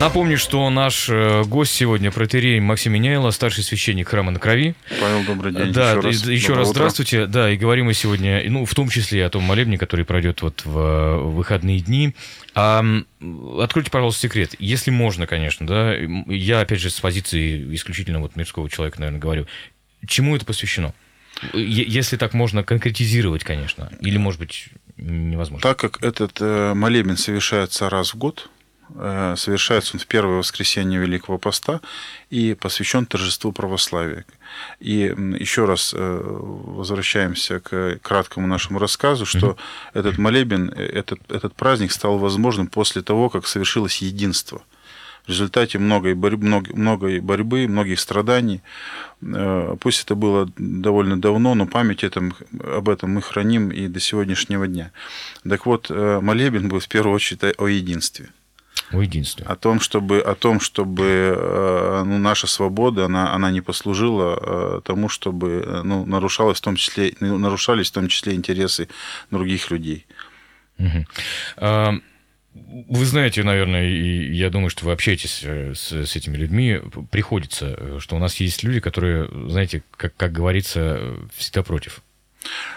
Напомню, 0.00 0.38
что 0.38 0.68
наш 0.70 1.08
э, 1.08 1.42
гость 1.44 1.72
сегодня 1.72 2.10
протерей 2.10 2.60
Максим 2.60 2.92
Меняйло, 2.92 3.30
старший 3.30 3.64
священник 3.64 4.08
храма 4.08 4.32
на 4.32 4.38
крови. 4.38 4.74
Павел, 5.00 5.24
добрый 5.24 5.52
день. 5.52 5.72
Да, 5.72 5.92
еще 5.92 6.00
раз, 6.00 6.26
еще 6.26 6.54
раз 6.54 6.68
здравствуйте. 6.68 7.26
Да, 7.26 7.50
и 7.50 7.56
говорим 7.56 7.86
мы 7.86 7.94
сегодня, 7.94 8.42
ну, 8.50 8.64
в 8.64 8.74
том 8.74 8.88
числе 8.88 9.24
о 9.24 9.30
том 9.30 9.42
молебне, 9.44 9.78
который 9.78 10.04
пройдет 10.04 10.42
вот 10.42 10.62
в 10.64 11.16
выходные 11.34 11.80
дни. 11.80 12.14
А, 12.54 12.84
откройте, 13.58 13.90
пожалуйста, 13.90 14.22
секрет. 14.22 14.54
Если 14.58 14.90
можно, 14.90 15.26
конечно, 15.26 15.66
да, 15.66 15.94
я, 15.94 16.60
опять 16.60 16.80
же, 16.80 16.90
с 16.90 17.00
позиции 17.00 17.74
исключительно 17.74 18.20
вот 18.20 18.36
мирского 18.36 18.68
человека, 18.68 19.00
наверное, 19.00 19.20
говорю. 19.20 19.46
Чему 20.06 20.36
это 20.36 20.44
посвящено? 20.44 20.92
Если 21.52 22.16
так 22.16 22.34
можно 22.34 22.62
конкретизировать, 22.62 23.44
конечно. 23.44 23.90
Или, 24.00 24.18
может 24.18 24.40
быть, 24.40 24.68
невозможно. 24.96 25.62
Так 25.62 25.78
как 25.78 26.02
этот 26.02 26.38
э, 26.40 26.74
молебен 26.74 27.16
совершается 27.16 27.90
раз 27.90 28.14
в 28.14 28.18
год, 28.18 28.48
э, 28.48 28.53
совершается 29.36 29.96
он 29.96 30.00
в 30.00 30.06
первое 30.06 30.38
воскресенье 30.38 31.00
Великого 31.00 31.38
Поста 31.38 31.80
и 32.30 32.54
посвящен 32.54 33.06
торжеству 33.06 33.52
православия. 33.52 34.24
И 34.80 35.14
еще 35.38 35.64
раз 35.64 35.94
э, 35.94 36.20
возвращаемся 36.24 37.60
к 37.60 37.98
краткому 38.02 38.46
нашему 38.46 38.78
рассказу, 38.78 39.26
что 39.26 39.38
mm-hmm. 39.38 39.58
этот 39.94 40.18
молебен, 40.18 40.70
этот, 40.70 41.20
этот 41.30 41.54
праздник 41.54 41.92
стал 41.92 42.18
возможным 42.18 42.66
после 42.66 43.02
того, 43.02 43.30
как 43.30 43.46
совершилось 43.46 43.98
единство– 43.98 44.62
в 45.24 45.28
результате 45.28 45.78
многой 45.78 46.14
борьбы, 46.14 46.62
многой 46.74 47.20
борьбы, 47.20 47.66
многих 47.66 47.98
страданий. 47.98 48.60
Э, 49.22 49.76
пусть 49.80 50.04
это 50.04 50.14
было 50.14 50.50
довольно 50.58 51.20
давно, 51.20 51.54
но 51.54 51.66
память 51.66 52.04
этом, 52.04 52.34
об 52.62 52.88
этом 52.88 53.14
мы 53.14 53.22
храним 53.22 53.70
и 53.70 53.88
до 53.88 54.00
сегодняшнего 54.00 54.66
дня. 54.66 54.92
Так 55.48 55.66
вот, 55.66 55.90
э, 55.90 56.20
молебен 56.20 56.68
был 56.68 56.80
в 56.80 56.88
первую 56.88 57.14
очередь 57.14 57.40
о 57.56 57.66
единстве. 57.66 58.28
О 58.90 59.00
единстве. 59.00 59.46
О 59.46 59.56
том, 59.56 59.80
чтобы, 59.80 60.20
о 60.20 60.34
том, 60.34 60.60
чтобы 60.60 61.04
э, 61.04 62.02
ну, 62.06 62.18
наша 62.18 62.46
свобода, 62.46 63.06
она, 63.06 63.34
она 63.34 63.50
не 63.50 63.60
послужила 63.60 64.82
тому, 64.82 65.08
чтобы 65.08 65.82
ну, 65.84 66.04
нарушалось 66.06 66.58
в 66.58 66.62
том 66.62 66.76
числе, 66.76 67.14
нарушались 67.20 67.90
в 67.90 67.94
том 67.94 68.08
числе 68.08 68.34
интересы 68.34 68.88
других 69.30 69.70
людей. 69.70 70.06
Угу. 70.78 71.06
Вы 72.54 73.04
знаете, 73.04 73.42
наверное, 73.42 73.88
и 73.88 74.32
я 74.32 74.48
думаю, 74.48 74.70
что 74.70 74.84
вы 74.84 74.92
общаетесь 74.92 75.40
э, 75.42 75.74
с, 75.74 75.92
с 75.92 76.16
этими 76.16 76.36
людьми, 76.36 76.80
приходится, 77.10 77.74
э, 77.76 77.98
что 78.00 78.14
у 78.14 78.20
нас 78.20 78.36
есть 78.36 78.62
люди, 78.62 78.78
которые, 78.78 79.28
знаете, 79.48 79.82
как, 79.96 80.14
как 80.16 80.30
говорится, 80.30 81.16
всегда 81.34 81.64
против. 81.64 82.00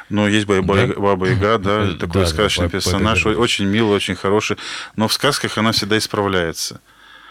Ну, 0.10 0.28
есть 0.28 0.46
Баба, 0.46 0.76
да? 0.76 0.88
Баба 0.96 1.28
Яга, 1.28 1.58
да, 1.58 1.84
э, 1.84 1.94
такой 2.00 2.22
да, 2.22 2.28
сказочный 2.28 2.66
да, 2.66 2.72
персонаж, 2.72 3.24
Баба 3.26 3.38
очень 3.38 3.66
милый, 3.66 3.96
очень 3.96 4.16
хороший, 4.16 4.58
но 4.96 5.08
в 5.08 5.14
сказках 5.14 5.58
она 5.58 5.72
всегда 5.72 5.98
исправляется. 5.98 6.82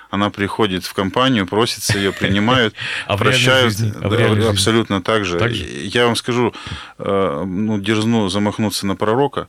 Она 0.09 0.31
приходит 0.31 0.85
в 0.85 0.95
компанию, 0.95 1.47
просится, 1.47 1.99
ее 1.99 2.13
принимают, 2.13 2.75
а 3.07 3.17
прощают. 3.17 3.75
А 4.03 4.51
абсолютно 4.51 5.03
так 5.03 5.25
же. 5.25 5.39
Я 5.51 6.07
вам 6.07 6.15
скажу, 6.15 6.55
ну, 6.99 7.81
дерзну 7.81 8.29
замахнуться 8.29 8.87
на 8.87 8.95
пророка 8.95 9.49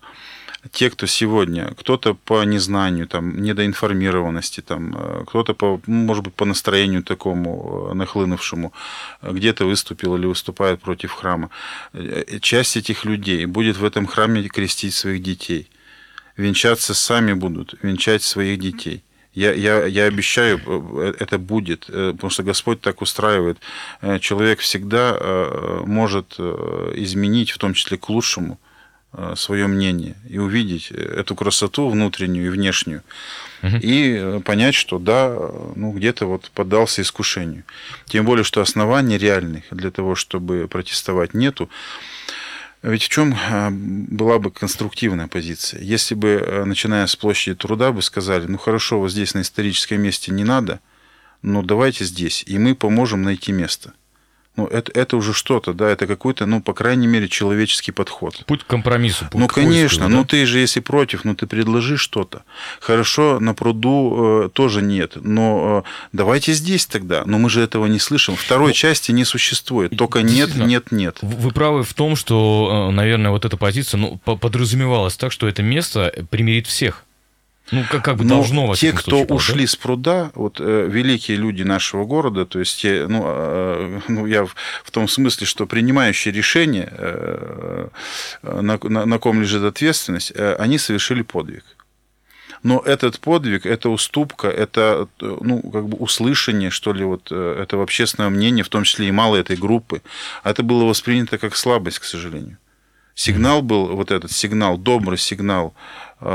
те, 0.72 0.90
кто 0.90 1.08
сегодня, 1.08 1.74
кто-то 1.78 2.14
по 2.14 2.44
незнанию, 2.44 3.08
там, 3.08 3.42
недоинформированности, 3.42 4.62
там, 4.62 4.96
э, 4.98 5.24
кто-то, 5.28 5.54
по, 5.54 5.82
может 5.86 6.24
быть, 6.24 6.34
по 6.34 6.46
настроению 6.46 7.04
такому 7.04 7.90
э, 7.92 7.94
нахлынувшему, 7.94 8.74
э, 9.22 9.32
где-то 9.32 9.66
выступил 9.66 10.16
или 10.16 10.26
выступает 10.26 10.82
против 10.82 11.12
храма, 11.12 11.50
часть 12.42 12.78
этих 12.78 13.06
людей 13.06 13.46
будет 13.46 13.78
в 13.78 13.86
этом 13.86 14.08
храме 14.08 14.48
крестить 14.48 14.94
своих 14.94 15.22
детей. 15.22 15.70
Венчаться 16.38 16.94
сами 16.94 17.34
будут, 17.34 17.76
венчать 17.82 18.24
своих 18.24 18.60
детей. 18.60 19.04
Я, 19.34 19.54
я, 19.54 19.86
я 19.86 20.06
обещаю, 20.06 20.60
это 21.20 21.38
будет, 21.38 21.86
потому 21.86 22.30
что 22.30 22.44
Господь 22.44 22.82
так 22.82 23.02
устраивает. 23.02 23.60
Человек 24.20 24.60
всегда 24.60 25.82
может 25.86 26.40
изменить, 26.40 27.52
в 27.52 27.58
том 27.60 27.74
числе 27.74 27.98
к 27.98 28.10
лучшему, 28.10 28.60
свое 29.36 29.68
мнение 29.68 30.16
и 30.30 30.38
увидеть 30.38 30.92
эту 30.92 31.36
красоту 31.36 31.90
внутреннюю 31.90 32.48
и 32.48 32.50
внешнюю, 32.50 33.04
угу. 33.64 33.78
и 33.82 34.40
понять, 34.42 34.76
что 34.76 35.00
да, 35.00 35.36
ну 35.76 35.92
где-то 35.92 36.26
вот 36.26 36.52
поддался 36.54 37.02
искушению. 37.02 37.64
Тем 38.06 38.26
более, 38.26 38.44
что 38.44 38.62
оснований 38.62 39.18
реальных 39.18 39.64
для 39.72 39.92
того, 39.92 40.16
чтобы 40.16 40.68
протестовать, 40.68 41.34
нету. 41.34 41.70
Ведь 42.84 43.04
в 43.04 43.10
чем 43.10 43.36
была 44.08 44.38
бы 44.38 44.52
конструктивная 44.52 45.28
позиция? 45.28 45.82
Если 45.82 46.14
бы, 46.14 46.64
начиная 46.66 47.08
с 47.08 47.16
площади 47.16 47.56
труда, 47.56 47.92
бы 47.92 48.02
сказали, 48.02 48.46
ну 48.46 48.58
хорошо, 48.58 49.00
вот 49.00 49.12
здесь 49.12 49.34
на 49.34 49.42
историческом 49.42 50.00
месте 50.02 50.32
не 50.32 50.44
надо, 50.44 50.80
но 51.42 51.64
давайте 51.64 52.06
здесь, 52.06 52.44
и 52.46 52.60
мы 52.60 52.76
поможем 52.76 53.24
найти 53.24 53.52
место 53.52 53.94
ну, 54.58 54.66
это, 54.66 54.92
это 54.92 55.18
уже 55.18 55.34
что-то, 55.34 55.74
да, 55.74 55.90
это 55.90 56.08
какой-то, 56.08 56.48
ну, 56.48 56.62
по 56.62 56.74
крайней 56.74 57.06
мере, 57.06 57.28
человеческий 57.28 57.92
подход. 57.92 58.44
Путь 58.48 58.64
к 58.64 58.68
компромиссу. 58.68 59.26
Путь 59.32 59.40
ну, 59.40 59.48
к 59.48 59.54
конечно, 59.54 60.06
поиску, 60.06 60.18
ну 60.18 60.26
ты 60.26 60.46
же, 60.48 60.60
если 60.60 60.80
против, 60.80 61.24
ну 61.26 61.36
ты 61.36 61.46
предложи 61.46 61.96
что-то. 61.96 62.44
Хорошо, 62.80 63.40
на 63.40 63.54
пруду 63.54 64.46
э, 64.46 64.50
тоже 64.52 64.82
нет, 64.82 65.14
но 65.16 65.84
э, 65.86 65.90
давайте 66.12 66.54
здесь 66.54 66.88
тогда. 66.88 67.24
Но 67.26 67.38
мы 67.38 67.52
же 67.52 67.62
этого 67.62 67.86
не 67.86 68.00
слышим. 68.00 68.36
Второй 68.36 68.70
ну, 68.70 68.74
части 68.74 69.12
не 69.12 69.26
существует, 69.26 69.96
только 69.96 70.24
нет, 70.24 70.56
нет, 70.56 70.92
нет. 70.92 71.20
Вы 71.22 71.52
правы 71.52 71.84
в 71.84 71.94
том, 71.94 72.16
что, 72.16 72.90
э, 72.90 72.92
наверное, 72.94 73.30
вот 73.30 73.46
эта 73.46 73.58
позиция 73.58 74.00
ну, 74.00 74.18
подразумевалась 74.18 75.16
так, 75.18 75.32
что 75.32 75.48
это 75.48 75.62
место 75.62 76.12
примирит 76.32 76.66
всех. 76.66 77.04
Ну, 77.72 77.84
как, 77.90 78.04
как 78.06 78.18
бы 78.18 78.24
Но 78.24 78.36
должно 78.36 78.74
те, 78.76 78.94
кто 78.94 79.18
случае, 79.18 79.36
ушли 79.36 79.66
да? 79.66 79.68
с 79.68 79.76
пруда, 79.76 80.32
вот 80.36 80.62
э, 80.62 80.88
великие 80.90 81.38
люди 81.38 81.64
нашего 81.64 82.06
города, 82.06 82.46
то 82.46 82.60
есть 82.60 82.80
те, 82.82 83.08
ну, 83.08 83.24
э, 83.26 84.00
ну 84.08 84.26
я 84.26 84.46
в, 84.46 84.56
в 84.84 84.92
том 84.92 85.08
смысле, 85.08 85.46
что 85.46 85.66
принимающие 85.66 86.34
решения, 86.34 86.88
э, 86.92 87.88
на, 88.42 88.80
на, 88.82 89.06
на 89.06 89.20
ком 89.20 89.42
лежит 89.42 89.64
ответственность, 89.64 90.32
э, 90.34 90.56
они 90.56 90.78
совершили 90.78 91.24
подвиг. 91.24 91.66
Но 92.64 92.80
этот 92.80 93.20
подвиг, 93.20 93.66
это 93.66 93.90
уступка, 93.90 94.48
это 94.48 95.08
ну, 95.20 95.62
как 95.62 95.88
бы 95.88 95.98
услышание, 95.98 96.70
что 96.70 96.94
ли, 96.94 97.04
вот 97.04 97.28
э, 97.32 97.60
этого 97.62 97.84
общественного 97.84 98.30
мнения, 98.30 98.64
в 98.64 98.70
том 98.70 98.84
числе 98.84 99.10
и 99.10 99.12
малой 99.12 99.42
этой 99.42 99.58
группы, 99.58 100.02
а 100.44 100.52
это 100.52 100.64
было 100.64 100.86
воспринято 100.86 101.38
как 101.38 101.56
слабость, 101.56 102.00
к 102.00 102.04
сожалению. 102.04 102.58
Сигнал 103.18 103.64
был, 103.64 103.96
вот 103.96 104.12
этот 104.12 104.32
сигнал, 104.32 104.78
добрый 104.78 105.18
сигнал, 105.18 105.74
э, 106.22 106.28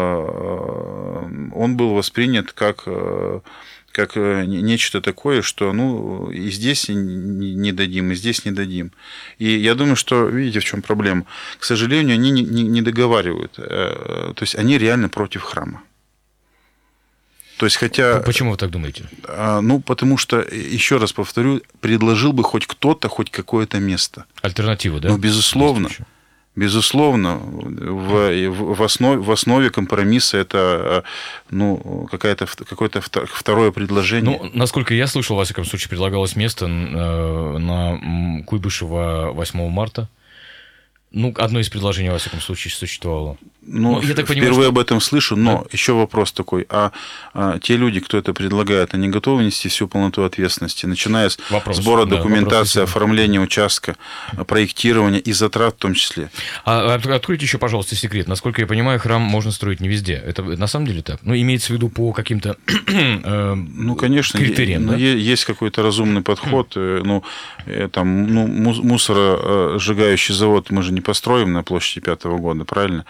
он 1.54 1.76
был 1.76 1.94
воспринят 1.94 2.52
как, 2.52 2.82
э, 2.86 3.38
как 3.92 4.16
э, 4.16 4.44
нечто 4.46 5.00
такое, 5.00 5.42
что 5.42 5.72
ну, 5.72 6.28
и 6.32 6.50
здесь 6.50 6.88
не 6.88 7.70
дадим, 7.70 8.10
и 8.10 8.16
здесь 8.16 8.44
не 8.44 8.50
дадим. 8.50 8.90
И 9.38 9.48
я 9.48 9.76
думаю, 9.76 9.94
что, 9.94 10.26
видите, 10.26 10.58
в 10.58 10.64
чем 10.64 10.82
проблема? 10.82 11.24
К 11.60 11.64
сожалению, 11.64 12.14
они 12.14 12.32
не, 12.32 12.42
не 12.42 12.82
договаривают. 12.82 13.52
То 13.52 14.34
есть 14.40 14.56
они 14.56 14.76
реально 14.76 15.08
против 15.08 15.42
храма. 15.42 15.82
То 17.58 17.66
есть, 17.66 17.76
хотя... 17.76 18.18
Почему 18.18 18.50
вы 18.50 18.56
так 18.56 18.70
думаете? 18.70 19.04
Ну, 19.62 19.78
потому 19.80 20.18
что, 20.18 20.40
еще 20.40 20.96
раз 20.96 21.12
повторю, 21.12 21.62
предложил 21.80 22.32
бы 22.32 22.42
хоть 22.42 22.66
кто-то, 22.66 23.08
хоть 23.08 23.30
какое-то 23.30 23.78
место. 23.78 24.24
Альтернативу, 24.42 24.98
да? 24.98 25.10
Ну, 25.10 25.16
безусловно. 25.16 25.88
Безусловно, 26.54 27.40
в, 27.42 28.50
в, 28.50 28.82
основе, 28.82 29.18
в 29.18 29.30
основе 29.30 29.70
компромисса 29.70 30.36
это 30.36 31.02
ну, 31.50 32.06
какая-то, 32.10 32.46
какое-то 32.68 33.00
второе 33.00 33.70
предложение. 33.70 34.38
Ну, 34.42 34.50
насколько 34.52 34.92
я 34.92 35.06
слышал, 35.06 35.36
во 35.36 35.44
всяком 35.44 35.64
случае, 35.64 35.88
предлагалось 35.88 36.36
место 36.36 36.66
э, 36.66 37.58
на 37.58 38.42
Куйбышева 38.44 39.30
8 39.32 39.68
марта. 39.70 40.08
Ну, 41.12 41.34
одно 41.36 41.60
из 41.60 41.68
предложений, 41.68 42.10
во 42.10 42.18
всяком 42.18 42.40
случае, 42.40 42.72
существовало. 42.72 43.36
Ну, 43.64 43.92
ну 43.92 44.02
я 44.02 44.14
так 44.14 44.26
понимаю, 44.26 44.48
впервые 44.48 44.64
что... 44.64 44.68
об 44.70 44.78
этом 44.78 45.00
слышу, 45.00 45.36
но 45.36 45.58
да. 45.58 45.68
еще 45.70 45.92
вопрос 45.92 46.32
такой. 46.32 46.66
А, 46.68 46.90
а 47.32 47.58
те 47.60 47.76
люди, 47.76 48.00
кто 48.00 48.18
это 48.18 48.32
предлагает, 48.34 48.94
они 48.94 49.08
готовы 49.08 49.44
нести 49.44 49.68
всю 49.68 49.86
полноту 49.86 50.24
ответственности, 50.24 50.86
начиная 50.86 51.28
с 51.28 51.38
вопрос, 51.48 51.76
сбора 51.76 52.04
да, 52.04 52.16
документации, 52.16 52.80
вопрос, 52.80 52.90
оформления 52.90 53.40
участка, 53.40 53.96
проектирования 54.48 55.20
и 55.20 55.32
затрат 55.32 55.74
в 55.74 55.78
том 55.78 55.94
числе? 55.94 56.30
А, 56.64 56.94
а 56.94 57.14
откройте 57.14 57.44
еще, 57.44 57.58
пожалуйста, 57.58 57.94
секрет. 57.94 58.26
Насколько 58.26 58.62
я 58.62 58.66
понимаю, 58.66 58.98
храм 58.98 59.22
можно 59.22 59.52
строить 59.52 59.80
не 59.80 59.88
везде. 59.88 60.14
Это 60.14 60.42
на 60.42 60.66
самом 60.66 60.86
деле 60.86 61.02
так? 61.02 61.20
Ну, 61.22 61.34
имеется 61.34 61.68
в 61.68 61.70
виду 61.76 61.88
по 61.88 62.12
каким-то 62.12 62.56
э, 62.66 63.54
ну, 63.54 63.94
конечно, 63.94 64.40
критериям, 64.40 64.86
да? 64.86 64.96
Есть 64.96 65.44
какой-то 65.44 65.82
разумный 65.82 66.22
подход. 66.22 66.72
Э, 66.74 67.02
ну, 67.04 67.22
э, 67.66 67.88
там, 67.92 68.26
ну, 68.26 68.46
мусоросжигающий 68.48 70.34
завод 70.34 70.70
мы 70.70 70.82
же 70.82 70.92
не 70.92 71.00
построим 71.02 71.52
на 71.52 71.62
площади 71.62 72.00
пятого 72.00 72.38
года, 72.38 72.64
правильно? 72.64 73.04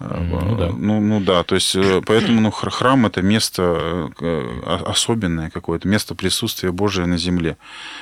Ну 0.00 0.56
да. 0.56 0.70
Ну, 0.72 1.00
ну 1.00 1.20
да, 1.20 1.44
то 1.44 1.54
есть 1.54 1.76
э, 1.76 2.02
поэтому 2.04 2.40
ну, 2.40 2.50
храм 2.50 3.06
это 3.06 3.22
место 3.22 4.10
э, 4.20 4.80
особенное 4.86 5.50
какое-то, 5.50 5.86
место 5.88 6.14
присутствия 6.14 6.72
Божия 6.72 7.06
на 7.06 7.16
земле. 7.16 7.56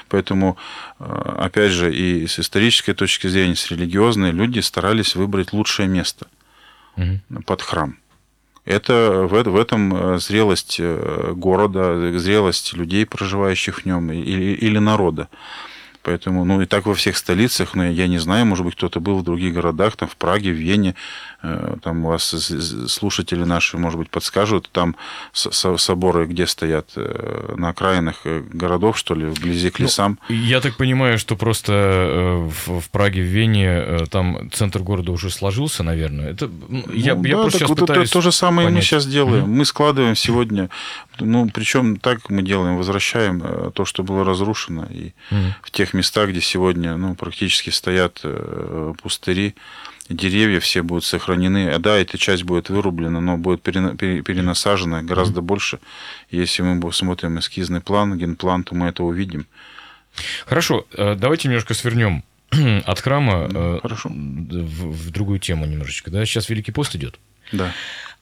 Поэтому, 0.08 0.56
э, 0.98 1.36
опять 1.38 1.72
же, 1.72 1.94
и 1.94 2.26
с 2.26 2.38
исторической 2.38 2.94
точки 2.94 3.26
зрения, 3.26 3.56
с 3.56 3.70
религиозной, 3.70 4.30
люди 4.30 4.60
старались 4.60 5.14
выбрать 5.14 5.52
лучшее 5.52 5.88
место 5.88 6.26
угу. 6.96 7.42
под 7.44 7.62
храм. 7.62 7.96
Это 8.64 9.26
в, 9.28 9.42
в 9.42 9.56
этом 9.56 10.18
зрелость 10.20 10.80
города, 10.80 12.16
зрелость 12.18 12.74
людей, 12.74 13.04
проживающих 13.04 13.80
в 13.80 13.86
нем, 13.86 14.12
или, 14.12 14.52
или 14.54 14.78
народа. 14.78 15.28
Поэтому, 16.02 16.44
ну 16.44 16.60
и 16.60 16.66
так 16.66 16.86
во 16.86 16.94
всех 16.94 17.16
столицах, 17.16 17.74
но 17.74 17.84
я 17.84 18.08
не 18.08 18.18
знаю, 18.18 18.44
может 18.44 18.64
быть, 18.64 18.74
кто-то 18.74 18.98
был 18.98 19.18
в 19.18 19.22
других 19.22 19.54
городах, 19.54 19.96
там 19.96 20.08
в 20.08 20.16
Праге, 20.16 20.50
в 20.50 20.56
Вене, 20.56 20.96
там 21.82 22.04
у 22.04 22.08
вас 22.08 22.34
слушатели 22.88 23.44
наши, 23.44 23.76
может 23.76 23.98
быть, 23.98 24.10
подскажут, 24.10 24.68
там 24.72 24.96
соборы 25.32 26.26
где 26.26 26.46
стоят, 26.46 26.90
э, 26.96 27.54
на 27.56 27.70
окраинах 27.70 28.20
э, 28.24 28.42
городов, 28.52 28.96
что 28.96 29.14
ли, 29.14 29.26
вблизи 29.26 29.70
к 29.70 29.78
ну, 29.78 29.84
лесам? 29.84 30.18
Ну, 30.28 30.34
я 30.36 30.60
так 30.60 30.76
понимаю, 30.76 31.18
что 31.18 31.36
просто 31.36 32.48
в, 32.48 32.80
в 32.80 32.90
Праге, 32.90 33.22
в 33.22 33.26
Вене, 33.26 34.06
там 34.10 34.50
центр 34.52 34.80
города 34.82 35.10
уже 35.10 35.30
сложился, 35.30 35.82
наверное. 35.82 36.30
Это, 36.30 36.48
ну, 36.68 36.84
я, 36.92 37.16
ну, 37.16 37.24
я 37.24 37.36
да, 37.36 37.42
просто 37.42 37.58
сейчас 37.58 37.68
вот 37.70 37.80
пытаюсь 37.80 38.10
то, 38.10 38.18
то 38.18 38.22
же 38.22 38.32
самое 38.32 38.68
понять. 38.68 38.82
мы 38.82 38.86
сейчас 38.86 39.06
делаем. 39.06 39.44
Mm-hmm. 39.44 39.56
Мы 39.56 39.64
складываем 39.64 40.14
сегодня, 40.14 40.70
ну, 41.18 41.50
причем 41.52 41.96
так 41.96 42.30
мы 42.30 42.42
делаем, 42.42 42.76
возвращаем 42.76 43.72
то, 43.72 43.84
что 43.84 44.04
было 44.04 44.24
разрушено, 44.24 44.86
и 44.90 45.12
mm-hmm. 45.30 45.52
в 45.62 45.70
тех 45.72 45.92
местах, 45.92 46.30
где 46.30 46.40
сегодня 46.40 46.96
ну, 46.96 47.14
практически 47.16 47.70
стоят 47.70 48.20
э, 48.22 48.94
пустыри, 49.02 49.54
деревья 50.08 50.60
все 50.60 50.82
будут 50.82 51.04
сохранены. 51.04 51.78
Да, 51.78 51.96
эта 51.96 52.18
часть 52.18 52.44
будет 52.44 52.70
вырублена, 52.70 53.20
но 53.20 53.36
будет 53.36 53.62
перенасажена 53.62 55.02
гораздо 55.02 55.40
mm-hmm. 55.40 55.44
больше. 55.44 55.78
Если 56.30 56.62
мы 56.62 56.92
смотрим 56.92 57.38
эскизный 57.38 57.80
план, 57.80 58.18
генплан, 58.18 58.64
то 58.64 58.74
мы 58.74 58.88
это 58.88 59.04
увидим. 59.04 59.46
Хорошо, 60.46 60.86
э, 60.92 61.14
давайте 61.14 61.48
немножко 61.48 61.74
свернем 61.74 62.22
от 62.84 63.00
храма 63.00 63.48
э, 63.52 63.78
Хорошо. 63.80 64.08
В, 64.10 64.12
в 64.12 65.10
другую 65.10 65.38
тему 65.38 65.64
немножечко. 65.66 66.10
Да? 66.10 66.24
Сейчас 66.26 66.48
Великий 66.48 66.72
пост 66.72 66.94
идет. 66.96 67.18
Да. 67.52 67.72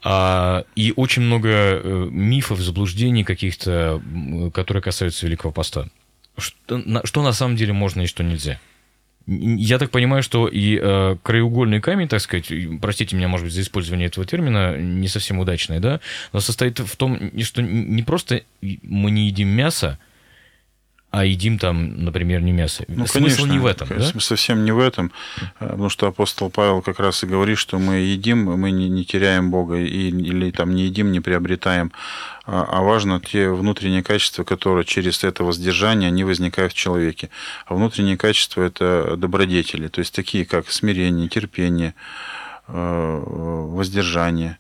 А, 0.03 0.65
и 0.77 0.93
очень 0.97 1.23
много 1.23 1.81
мифов, 2.11 2.61
заблуждений 2.61 3.25
каких-то, 3.25 4.01
которые 4.55 4.83
касаются 4.83 5.27
Великого 5.27 5.53
поста 5.53 5.89
что, 6.41 6.79
на, 6.79 7.05
что 7.05 7.23
на 7.23 7.33
самом 7.33 7.57
деле 7.57 7.73
можно 7.73 8.03
и 8.03 8.07
что 8.07 8.25
нельзя. 8.25 8.59
Я 9.27 9.79
так 9.79 9.91
понимаю, 9.91 10.23
что 10.23 10.49
и 10.49 10.79
э, 10.81 11.17
краеугольный 11.23 11.81
камень, 11.81 12.09
так 12.09 12.21
сказать, 12.21 12.53
простите 12.81 13.15
меня, 13.15 13.29
может 13.29 13.47
быть, 13.47 13.55
за 13.55 13.61
использование 13.61 14.09
этого 14.09 14.27
термина, 14.27 14.77
не 14.77 15.09
совсем 15.09 15.39
удачный, 15.39 15.79
да, 15.79 16.01
но 16.33 16.41
состоит 16.41 16.79
в 16.79 16.97
том, 16.97 17.31
что 17.43 17.63
не 17.63 18.03
просто 18.03 18.43
мы 18.61 19.11
не 19.11 19.27
едим 19.27 19.49
мясо, 19.49 19.99
а 21.11 21.25
едим 21.25 21.59
там, 21.59 22.05
например, 22.05 22.41
не 22.41 22.53
мясо. 22.53 22.85
Ну, 22.87 23.07
Смысл 23.07 23.39
конечно, 23.43 23.53
не 23.53 23.59
в 23.59 23.67
этом, 23.67 23.89
да? 23.89 24.21
Совсем 24.21 24.65
не 24.65 24.71
в 24.71 24.79
этом, 24.79 25.11
э, 25.39 25.49
потому 25.59 25.89
что 25.89 26.07
апостол 26.07 26.51
Павел 26.51 26.83
как 26.83 27.01
раз 27.01 27.25
и 27.25 27.27
говорит, 27.27 27.59
что 27.59 27.79
мы 27.79 27.97
едим, 27.97 28.45
мы 28.45 28.71
не, 28.71 28.89
не 28.89 29.05
теряем 29.05 29.51
Бога, 29.51 29.77
и, 29.77 30.09
или 30.09 30.53
там 30.53 30.73
не 30.75 30.85
едим, 30.85 31.11
не 31.11 31.21
приобретаем, 31.21 31.91
а, 32.47 32.63
а 32.63 32.83
важно 32.83 33.21
те 33.21 33.51
внутренние 33.51 34.05
качества, 34.05 34.45
которые 34.45 34.85
через 34.85 35.25
это 35.25 35.43
воздержание, 35.43 36.09
они 36.09 36.23
возникают 36.23 36.73
в 36.73 36.77
человеке. 36.77 37.29
А 37.67 37.75
внутренние 37.75 38.17
качества– 38.17 38.63
это 38.65 39.17
добродетели, 39.17 39.89
то 39.89 39.99
есть 39.99 40.15
такие, 40.15 40.45
как 40.45 40.71
смирение, 40.71 41.29
терпение, 41.29 41.95
э, 42.69 43.23
воздержание, 43.25 44.59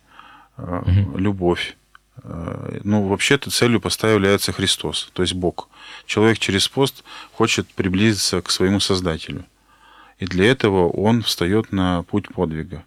угу. 0.56 1.16
любовь. 1.16 1.76
Ну, 2.22 3.06
вообще-то 3.06 3.50
целью 3.50 3.80
поста 3.80 4.10
является 4.10 4.52
Христос, 4.52 5.10
то 5.12 5.22
есть 5.22 5.34
Бог– 5.34 5.68
Человек 6.06 6.38
через 6.38 6.68
пост 6.68 7.04
хочет 7.32 7.68
приблизиться 7.68 8.42
к 8.42 8.50
своему 8.50 8.80
Создателю. 8.80 9.44
И 10.18 10.26
для 10.26 10.50
этого 10.50 10.88
он 10.88 11.22
встает 11.22 11.72
на 11.72 12.02
путь 12.02 12.26
подвига, 12.34 12.84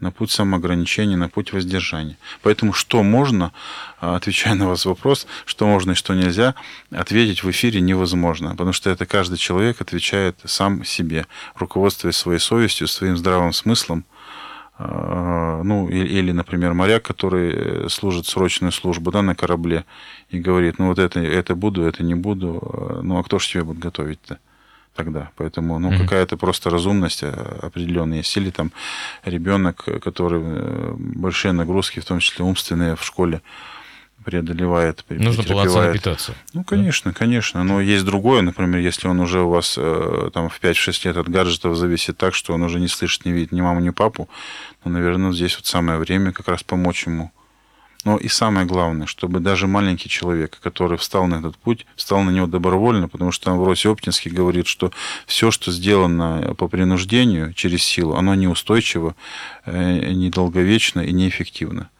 на 0.00 0.10
путь 0.10 0.30
самоограничения, 0.30 1.16
на 1.16 1.28
путь 1.28 1.52
воздержания. 1.52 2.18
Поэтому 2.42 2.72
что 2.72 3.02
можно, 3.02 3.52
а, 4.00 4.16
отвечая 4.16 4.54
на 4.54 4.68
вас 4.68 4.84
вопрос, 4.84 5.28
что 5.46 5.66
можно 5.66 5.92
и 5.92 5.94
что 5.94 6.14
нельзя, 6.14 6.54
ответить 6.90 7.44
в 7.44 7.50
эфире 7.50 7.80
невозможно, 7.80 8.50
потому 8.50 8.72
что 8.72 8.90
это 8.90 9.06
каждый 9.06 9.38
человек 9.38 9.80
отвечает 9.80 10.36
сам 10.44 10.84
себе, 10.84 11.26
руководствуясь 11.54 12.16
своей 12.16 12.40
совестью, 12.40 12.88
своим 12.88 13.16
здравым 13.16 13.52
смыслом, 13.52 14.04
ну, 14.78 15.88
или, 15.88 16.32
например, 16.32 16.74
моряк, 16.74 17.02
который 17.02 17.88
служит 17.88 18.26
срочную 18.26 18.72
службу 18.72 19.10
да, 19.10 19.22
на 19.22 19.34
корабле 19.34 19.84
и 20.30 20.38
говорит, 20.38 20.78
ну, 20.78 20.88
вот 20.88 20.98
это, 20.98 21.20
это 21.20 21.54
буду, 21.54 21.82
это 21.82 22.02
не 22.02 22.14
буду, 22.14 23.00
ну, 23.02 23.18
а 23.18 23.22
кто 23.22 23.38
же 23.38 23.48
тебе 23.48 23.64
будет 23.64 23.78
готовить-то? 23.78 24.38
тогда. 24.96 25.30
Поэтому, 25.36 25.78
ну, 25.78 25.92
mm-hmm. 25.92 25.98
какая-то 25.98 26.36
просто 26.36 26.70
разумность 26.70 27.22
определенная 27.22 28.18
есть. 28.18 28.36
Или 28.36 28.50
там 28.50 28.72
ребенок, 29.24 29.84
который 30.02 30.42
большие 30.96 31.52
нагрузки, 31.52 32.00
в 32.00 32.04
том 32.04 32.18
числе 32.18 32.44
умственные, 32.44 32.96
в 32.96 33.04
школе 33.04 33.42
преодолевает, 34.26 35.04
Нужно 35.08 35.44
полноценно 35.44 35.92
питаться. 35.92 36.34
Ну, 36.52 36.64
конечно, 36.64 37.12
да? 37.12 37.16
конечно. 37.16 37.62
Но 37.62 37.80
есть 37.80 38.04
другое, 38.04 38.42
например, 38.42 38.80
если 38.80 39.06
он 39.06 39.20
уже 39.20 39.40
у 39.40 39.50
вас 39.50 39.76
э, 39.78 40.30
там 40.34 40.48
в 40.48 40.60
5-6 40.60 41.06
лет 41.06 41.16
от 41.16 41.28
гаджетов 41.28 41.76
зависит 41.76 42.18
так, 42.18 42.34
что 42.34 42.52
он 42.52 42.62
уже 42.62 42.80
не 42.80 42.88
слышит, 42.88 43.24
не 43.24 43.30
видит 43.30 43.52
ни 43.52 43.60
маму, 43.60 43.78
ни 43.78 43.90
папу, 43.90 44.28
ну, 44.84 44.90
наверное, 44.90 45.30
здесь 45.30 45.54
вот 45.54 45.66
самое 45.66 46.00
время 46.00 46.32
как 46.32 46.48
раз 46.48 46.64
помочь 46.64 47.06
ему. 47.06 47.30
Но 48.04 48.16
и 48.16 48.26
самое 48.26 48.66
главное, 48.66 49.06
чтобы 49.06 49.38
даже 49.38 49.68
маленький 49.68 50.08
человек, 50.08 50.58
который 50.60 50.98
встал 50.98 51.28
на 51.28 51.36
этот 51.36 51.56
путь, 51.56 51.86
встал 51.94 52.22
на 52.22 52.30
него 52.30 52.48
добровольно, 52.48 53.08
потому 53.08 53.30
что 53.30 53.44
там 53.44 53.54
Амвросий 53.54 53.90
Оптинский 53.90 54.32
говорит, 54.32 54.66
что 54.66 54.90
все, 55.26 55.52
что 55.52 55.70
сделано 55.70 56.54
по 56.58 56.66
принуждению 56.66 57.52
через 57.52 57.84
силу, 57.84 58.16
оно 58.16 58.34
неустойчиво, 58.34 59.14
э, 59.66 60.12
недолговечно 60.12 61.00
и 61.00 61.12
неэффективно. 61.12 61.90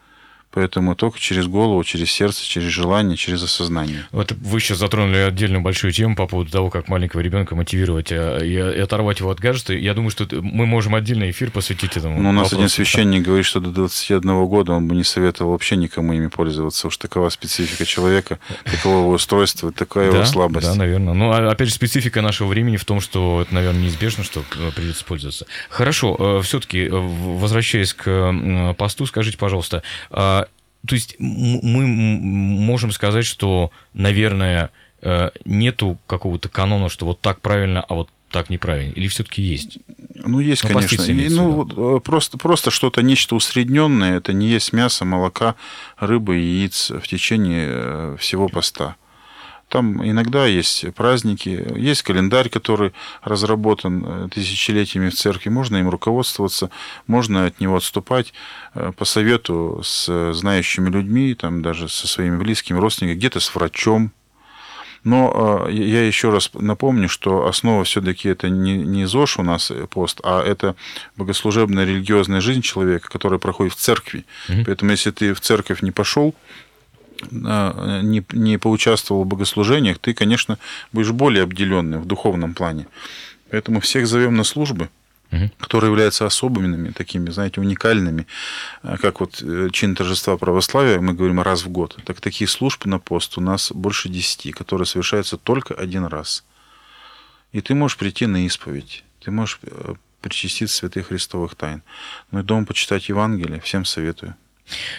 Поэтому 0.57 0.97
только 0.97 1.21
через 1.21 1.49
голову, 1.49 1.85
через 1.85 2.11
сердце, 2.11 2.43
через 2.43 2.71
желание, 2.71 3.19
через 3.19 3.43
осознание. 3.43 4.07
Вот 4.11 4.33
вы 4.33 4.59
сейчас 4.59 4.79
затронули 4.79 5.19
отдельную 5.19 5.61
большую 5.61 5.93
тему 5.93 6.17
по 6.17 6.27
поводу 6.27 6.51
того, 6.51 6.71
как 6.71 6.89
маленького 6.89 7.21
ребенка 7.21 7.55
мотивировать 7.55 8.09
а, 8.11 8.39
и 8.39 8.57
оторвать 8.57 9.21
его 9.21 9.31
от 9.31 9.39
гаджета. 9.39 9.75
Я 9.75 9.93
думаю, 9.93 10.11
что 10.11 10.27
мы 10.41 10.65
можем 10.65 10.95
отдельный 10.95 11.31
эфир 11.31 11.51
посвятить 11.51 11.99
этому. 11.99 12.23
Ну, 12.23 12.31
у 12.31 12.33
нас 12.33 12.45
вопросу. 12.45 12.57
один 12.57 12.69
священник 12.71 13.23
говорит, 13.23 13.45
что 13.45 13.61
до 13.61 13.69
21 13.69 14.47
года 14.47 14.73
он 14.73 14.89
бы 14.89 14.95
не 14.95 15.05
советовал 15.05 15.51
вообще 15.51 15.77
никому 15.77 16.15
ими 16.15 16.29
пользоваться. 16.29 16.87
Уж 16.87 16.97
такова 16.97 17.29
специфика 17.29 17.85
человека, 17.85 18.39
такого 18.65 19.01
его 19.01 19.11
устройства, 19.11 19.73
такая 19.73 20.11
да, 20.11 20.17
его 20.17 20.27
слабость. 20.27 20.69
Да, 20.69 20.75
наверное. 20.75 21.13
Ну, 21.13 21.33
а, 21.33 21.51
опять 21.51 21.69
же, 21.69 21.75
специфика 21.75 22.23
нашего 22.23 22.49
времени 22.49 22.79
в 22.79 22.87
том, 22.87 23.03
что 23.03 23.43
это, 23.43 23.55
наверное, 23.55 23.83
неизбежно, 23.83 24.25
что 24.25 24.41
э, 24.41 24.71
придется 24.75 25.05
пользоваться. 25.05 25.45
Хорошо, 25.69 26.17
э, 26.19 26.43
все-таки, 26.43 26.87
э, 26.87 26.91
возвращаясь 26.91 27.93
к 27.93 28.75
посту, 28.79 29.05
скажите, 29.05 29.37
пожалуйста, 29.37 29.83
а 30.09 30.46
то 30.87 30.95
есть 30.95 31.17
мы 31.19 31.87
можем 31.87 32.93
сказать, 32.93 33.27
что, 33.27 33.71
наверное, 33.95 34.71
э, 35.03 35.31
нету 35.45 35.99
какого-то 36.07 36.49
канона, 36.49 36.89
что 36.89 37.07
вот 37.07 37.21
так 37.21 37.41
правильно, 37.41 37.83
а 37.83 37.95
вот 37.95 38.09
так 38.31 38.51
неправильно? 38.51 38.93
Или 38.93 39.09
все-таки 39.09 39.43
есть? 39.43 39.79
Ну, 40.15 40.41
есть, 40.41 40.65
ну, 40.65 40.71
конечно. 40.71 41.03
И, 41.03 41.29
ну, 41.29 42.01
просто, 42.01 42.39
просто 42.39 42.71
что-то, 42.71 43.03
нечто 43.03 43.35
усредненное, 43.35 44.19
это 44.19 44.33
не 44.33 44.49
есть 44.49 44.73
мясо, 44.73 45.05
молока, 45.05 45.55
рыбы, 45.99 46.37
яиц 46.37 46.91
в 46.91 47.07
течение 47.07 47.67
э, 47.69 48.17
всего 48.19 48.49
поста. 48.49 48.97
Там 49.69 50.09
иногда 50.09 50.47
есть 50.47 50.95
праздники, 50.95 51.67
есть 51.77 52.03
календарь, 52.03 52.49
который 52.49 52.93
разработан 53.23 54.05
э, 54.07 54.29
тысячелетиями 54.33 55.09
в 55.09 55.15
церкви. 55.15 55.49
Можно 55.51 55.79
им 55.79 55.89
руководствоваться, 55.89 56.71
можно 57.09 57.47
от 57.47 57.59
него 57.59 57.77
отступать 57.77 58.33
э, 58.75 58.93
по 58.97 59.05
совету 59.05 59.81
с 59.83 60.33
знающими 60.33 60.89
людьми, 60.89 61.35
там 61.35 61.63
даже 61.63 61.89
со 61.89 62.07
своими 62.07 62.37
близкими 62.37 62.79
родственниками, 62.79 63.19
где-то 63.19 63.41
с 63.41 63.53
врачом. 63.57 64.13
Но 65.03 65.67
э, 65.69 65.73
я 65.73 66.07
еще 66.07 66.31
раз 66.31 66.51
напомню, 66.55 67.09
что 67.09 67.49
основа 67.49 67.83
все-таки 67.83 68.29
это 68.29 68.49
не, 68.49 68.77
не 68.77 69.05
ЗОЖ 69.05 69.39
у 69.39 69.43
нас 69.43 69.73
пост, 69.91 70.21
а 70.23 70.45
это 70.45 70.77
богослужебная 71.17 71.85
религиозная 71.85 72.41
жизнь 72.41 72.63
человека, 72.63 73.09
которая 73.09 73.41
проходит 73.41 73.73
в 73.73 73.81
церкви. 73.81 74.27
Mm-hmm. 74.49 74.65
Поэтому 74.65 74.93
если 74.93 75.11
ты 75.11 75.35
в 75.35 75.41
церковь 75.41 75.83
не 75.83 75.91
пошел, 75.91 76.37
не, 77.31 78.25
не 78.33 78.59
поучаствовал 78.59 79.25
в 79.25 79.27
богослужениях, 79.27 79.99
ты, 79.99 80.15
конечно, 80.15 80.59
будешь 80.93 81.13
более 81.13 81.45
обделенный 81.45 81.99
в 81.99 82.07
духовном 82.07 82.55
плане. 82.55 82.87
Поэтому 83.51 83.81
всех 83.81 84.07
зовем 84.07 84.37
на 84.37 84.45
службы, 84.45 84.89
угу. 85.31 85.51
которые 85.59 85.91
являются 85.91 86.27
особенными, 86.27 86.91
такими, 86.91 87.31
знаете, 87.31 87.61
уникальными, 87.61 88.27
а, 88.83 88.97
как 88.97 89.21
вот 89.21 89.43
э, 89.43 89.69
чин 89.73 89.95
торжества 89.95 90.37
православия, 90.37 91.01
мы 91.01 91.15
говорим 91.15 91.41
раз 91.41 91.65
в 91.65 91.69
год. 91.69 91.97
Так 92.05 92.21
такие 92.21 92.49
службы 92.49 92.89
на 92.89 92.99
пост 92.99 93.39
у 93.39 93.41
нас 93.41 93.73
больше 93.73 94.09
десяти, 94.09 94.53
которые 94.53 94.87
совершаются 94.87 95.37
только 95.37 95.75
один 95.75 96.05
раз. 96.05 96.45
И 97.53 97.61
ты 97.61 97.75
можешь 97.75 97.97
прийти 97.97 98.27
на 98.27 98.45
исповедь, 98.47 99.05
ты 99.21 99.31
можешь 99.31 99.61
э, 99.63 99.95
причаститься 100.21 100.77
святых 100.77 101.09
христовых 101.09 101.55
тайн. 101.55 101.83
Ну 102.31 102.41
и 102.41 102.43
дома 102.43 102.67
почитать 102.67 103.09
Евангелие, 103.09 103.61
всем 103.61 103.85
советую. 103.85 104.35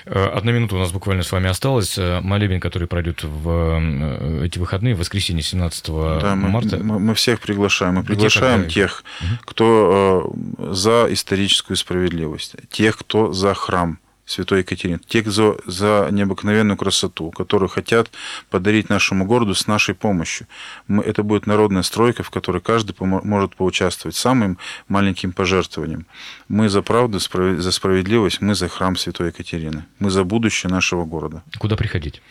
Э, 0.06 0.28
одна 0.28 0.52
минута 0.52 0.76
у 0.76 0.80
нас 0.80 0.92
буквально 0.92 1.24
с 1.24 1.32
вами 1.32 1.50
осталась. 1.50 1.98
Э, 1.98 2.22
молебен, 2.22 2.60
который 2.60 2.88
пройдет 2.88 3.24
в 3.24 3.50
э, 3.50 4.46
эти 4.46 4.60
выходные, 4.60 4.96
в 4.96 5.00
воскресенье 5.00 5.44
17 5.44 5.88
да, 5.88 6.36
марта. 6.36 6.78
Мы, 6.78 7.00
мы 7.00 7.16
всех 7.16 7.40
приглашаем. 7.40 7.96
Мы 7.96 8.04
приглашаем 8.04 8.64
Где 8.64 8.72
тех, 8.72 9.04
кто 9.42 10.34
за 10.58 11.08
историческую 11.10 11.78
справедливость, 11.78 12.56
тех, 12.70 12.98
кто 12.98 13.34
за 13.34 13.54
храм 13.54 14.00
Святой 14.28 14.60
Екатерины, 14.60 15.00
те, 15.08 15.22
кто 15.22 15.58
за 15.66 16.10
необыкновенную 16.12 16.76
красоту, 16.76 17.32
которые 17.32 17.70
хотят 17.70 18.12
подарить 18.50 18.90
нашему 18.90 19.26
городу 19.26 19.56
с 19.56 19.68
нашей 19.68 19.96
помощью. 19.96 20.48
Мы, 20.88 21.02
это 21.02 21.24
будет 21.24 21.48
народная 21.48 21.82
стройка, 21.82 22.24
в 22.24 22.30
которой 22.30 22.62
каждый 22.62 22.94
может 23.00 23.56
поучаствовать 23.56 24.18
самым 24.18 24.58
маленьким 24.90 25.32
пожертвованием. 25.32 26.06
Мы 26.50 26.68
за 26.68 26.82
правду, 26.82 27.20
за 27.20 27.72
справедливость, 27.72 28.42
мы 28.42 28.54
за 28.54 28.68
храм 28.68 28.98
Святой 28.98 29.28
Екатерины. 29.28 29.86
Мы 30.00 30.10
за 30.10 30.26
будущее 30.26 30.70
нашего 30.70 31.06
города. 31.06 31.42
Куда 31.58 31.78
приходить? 31.78 32.22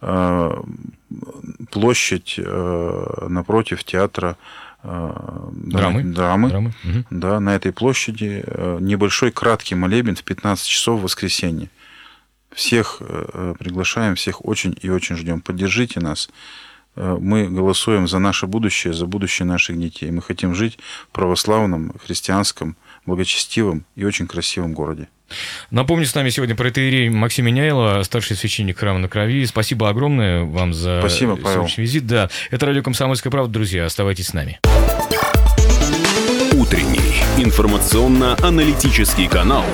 А, 0.00 0.60
площадь 1.70 2.34
а, 2.38 3.28
напротив 3.28 3.84
театра 3.84 4.36
драмы. 4.84 6.02
Драмы. 6.02 6.48
Драмы. 6.48 6.74
Угу. 6.84 7.04
Да, 7.10 7.40
на 7.40 7.56
этой 7.56 7.72
площади 7.72 8.44
э, 8.46 8.78
небольшой 8.80 9.32
краткий 9.32 9.74
молебен 9.74 10.14
в 10.14 10.22
15 10.22 10.66
часов 10.66 11.00
в 11.00 11.04
воскресенье. 11.04 11.70
Всех 12.52 12.98
э, 13.00 13.54
приглашаем, 13.58 14.14
всех 14.14 14.44
очень 14.44 14.76
и 14.80 14.90
очень 14.90 15.16
ждем. 15.16 15.40
Поддержите 15.40 16.00
нас. 16.00 16.28
Мы 16.96 17.48
голосуем 17.48 18.06
за 18.06 18.20
наше 18.20 18.46
будущее, 18.46 18.92
за 18.92 19.06
будущее 19.06 19.46
наших 19.46 19.76
детей. 19.80 20.12
Мы 20.12 20.22
хотим 20.22 20.54
жить 20.54 20.78
в 21.08 21.08
православном, 21.08 21.92
христианском, 21.98 22.76
благочестивом 23.06 23.84
и 23.96 24.04
очень 24.04 24.26
красивом 24.26 24.72
городе. 24.74 25.08
Напомню, 25.70 26.06
с 26.06 26.14
нами 26.14 26.30
сегодня 26.30 26.54
протеерей 26.54 27.08
Максим 27.08 27.46
Меняйло, 27.46 28.02
старший 28.02 28.36
священник 28.36 28.78
храма 28.78 28.98
на 28.98 29.08
крови. 29.08 29.44
Спасибо 29.46 29.88
огромное 29.88 30.44
вам 30.44 30.72
за 30.74 31.00
Спасибо, 31.00 31.36
Павел. 31.36 31.66
визит. 31.76 32.06
Да, 32.06 32.30
это 32.50 32.66
радио 32.66 32.82
«Комсомольская 32.82 33.30
правда», 33.30 33.52
друзья. 33.52 33.86
Оставайтесь 33.86 34.28
с 34.28 34.34
нами. 34.34 34.60
Утренний 36.52 37.14
информационно-аналитический 37.36 39.28
канал 39.28 39.64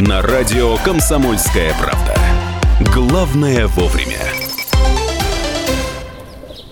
на 0.00 0.20
радио 0.22 0.76
«Комсомольская 0.78 1.72
правда». 1.78 2.18
Главное 2.92 3.68
вовремя. 3.68 4.43